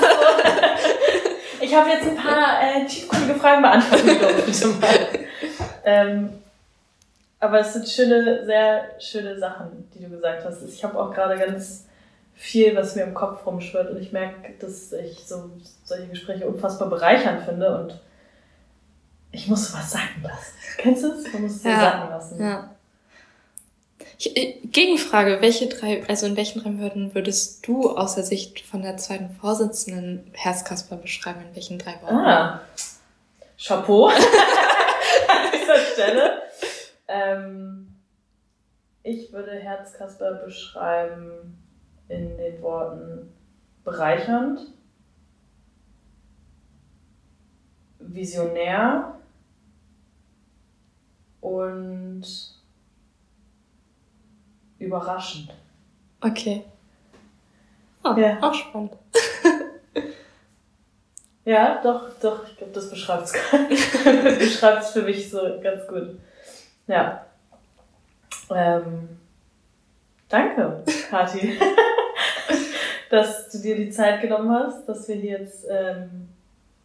[1.61, 5.09] ich habe jetzt ein paar äh, tiefgründige Fragen beantwortet, mal.
[5.85, 6.31] Ähm,
[7.41, 10.63] aber es sind schöne, sehr schöne Sachen, die du gesagt hast.
[10.63, 11.88] Ich habe auch gerade ganz
[12.39, 15.51] viel, was mir im Kopf rumschwirrt und ich merke, dass ich so
[15.83, 18.01] solche Gespräche unfassbar bereichernd finde und
[19.33, 20.55] ich muss was sagen lassen.
[20.79, 21.33] Kennst du es?
[21.33, 21.81] Man muss es ja.
[21.81, 22.41] sagen lassen.
[22.41, 22.71] Ja.
[24.19, 28.61] Ich, äh, Gegenfrage, welche drei, also in welchen drei Worten würdest du aus der Sicht
[28.61, 31.41] von der zweiten Vorsitzenden Herzkasper beschreiben?
[31.49, 32.17] In welchen drei Worten?
[32.17, 32.61] Ah.
[33.61, 34.07] Chapeau.
[34.09, 34.15] An
[35.53, 36.43] dieser Stelle.
[37.09, 37.97] Ähm,
[39.03, 41.59] ich würde Herzkasper beschreiben
[42.09, 43.33] in den Worten
[43.85, 44.61] bereichernd,
[47.99, 49.15] visionär
[51.41, 52.25] und
[54.79, 55.53] überraschend.
[56.21, 56.65] Okay.
[58.05, 58.39] Oh, ja.
[58.41, 58.93] Auch spannend.
[61.45, 63.33] ja, doch, doch, ich glaube, das beschreibt es
[64.39, 66.19] beschreibt es für mich so ganz gut.
[66.87, 67.27] Ja.
[68.51, 69.09] Ähm,
[70.29, 71.59] danke, Kathi,
[73.11, 76.29] dass du dir die Zeit genommen hast, dass wir hier jetzt ähm,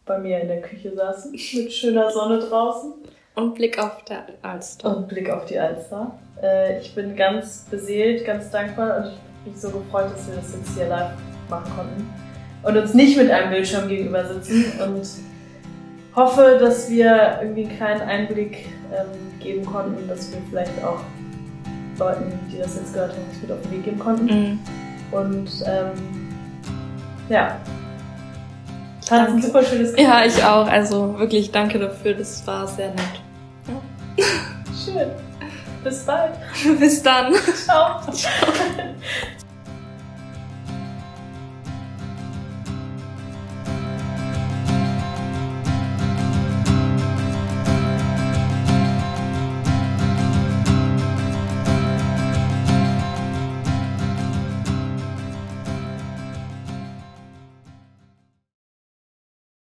[0.06, 2.92] bei mir in der Küche saßen, mit schöner Sonne draußen.
[3.34, 4.96] Und Blick auf der Alster.
[4.96, 6.16] Und Blick auf die Alster.
[6.42, 10.36] Äh, ich bin ganz beseelt, ganz dankbar und ich bin mich so gefreut, dass wir
[10.36, 11.12] das jetzt hier live
[11.48, 12.08] machen konnten.
[12.62, 15.06] Und uns nicht mit einem Bildschirm gegenüber sitzen und
[16.16, 21.00] hoffe, dass wir irgendwie einen kleinen Einblick ähm, geben konnten, dass wir vielleicht auch
[21.98, 24.24] Leuten, die das jetzt gehört haben, was mit auf den Weg geben konnten.
[24.24, 24.58] Mhm.
[25.14, 25.92] Und ähm,
[27.28, 27.56] ja,
[29.06, 30.06] fand ein super schönes Gespräch.
[30.06, 30.66] Ja, ich auch.
[30.66, 32.14] Also wirklich danke dafür.
[32.14, 33.22] Das war sehr nett.
[33.68, 34.24] Ja.
[34.84, 35.10] Schön.
[35.82, 36.32] Bis bald.
[36.80, 37.34] Bis dann.
[37.34, 38.00] Ciao.
[38.12, 38.52] Ciao.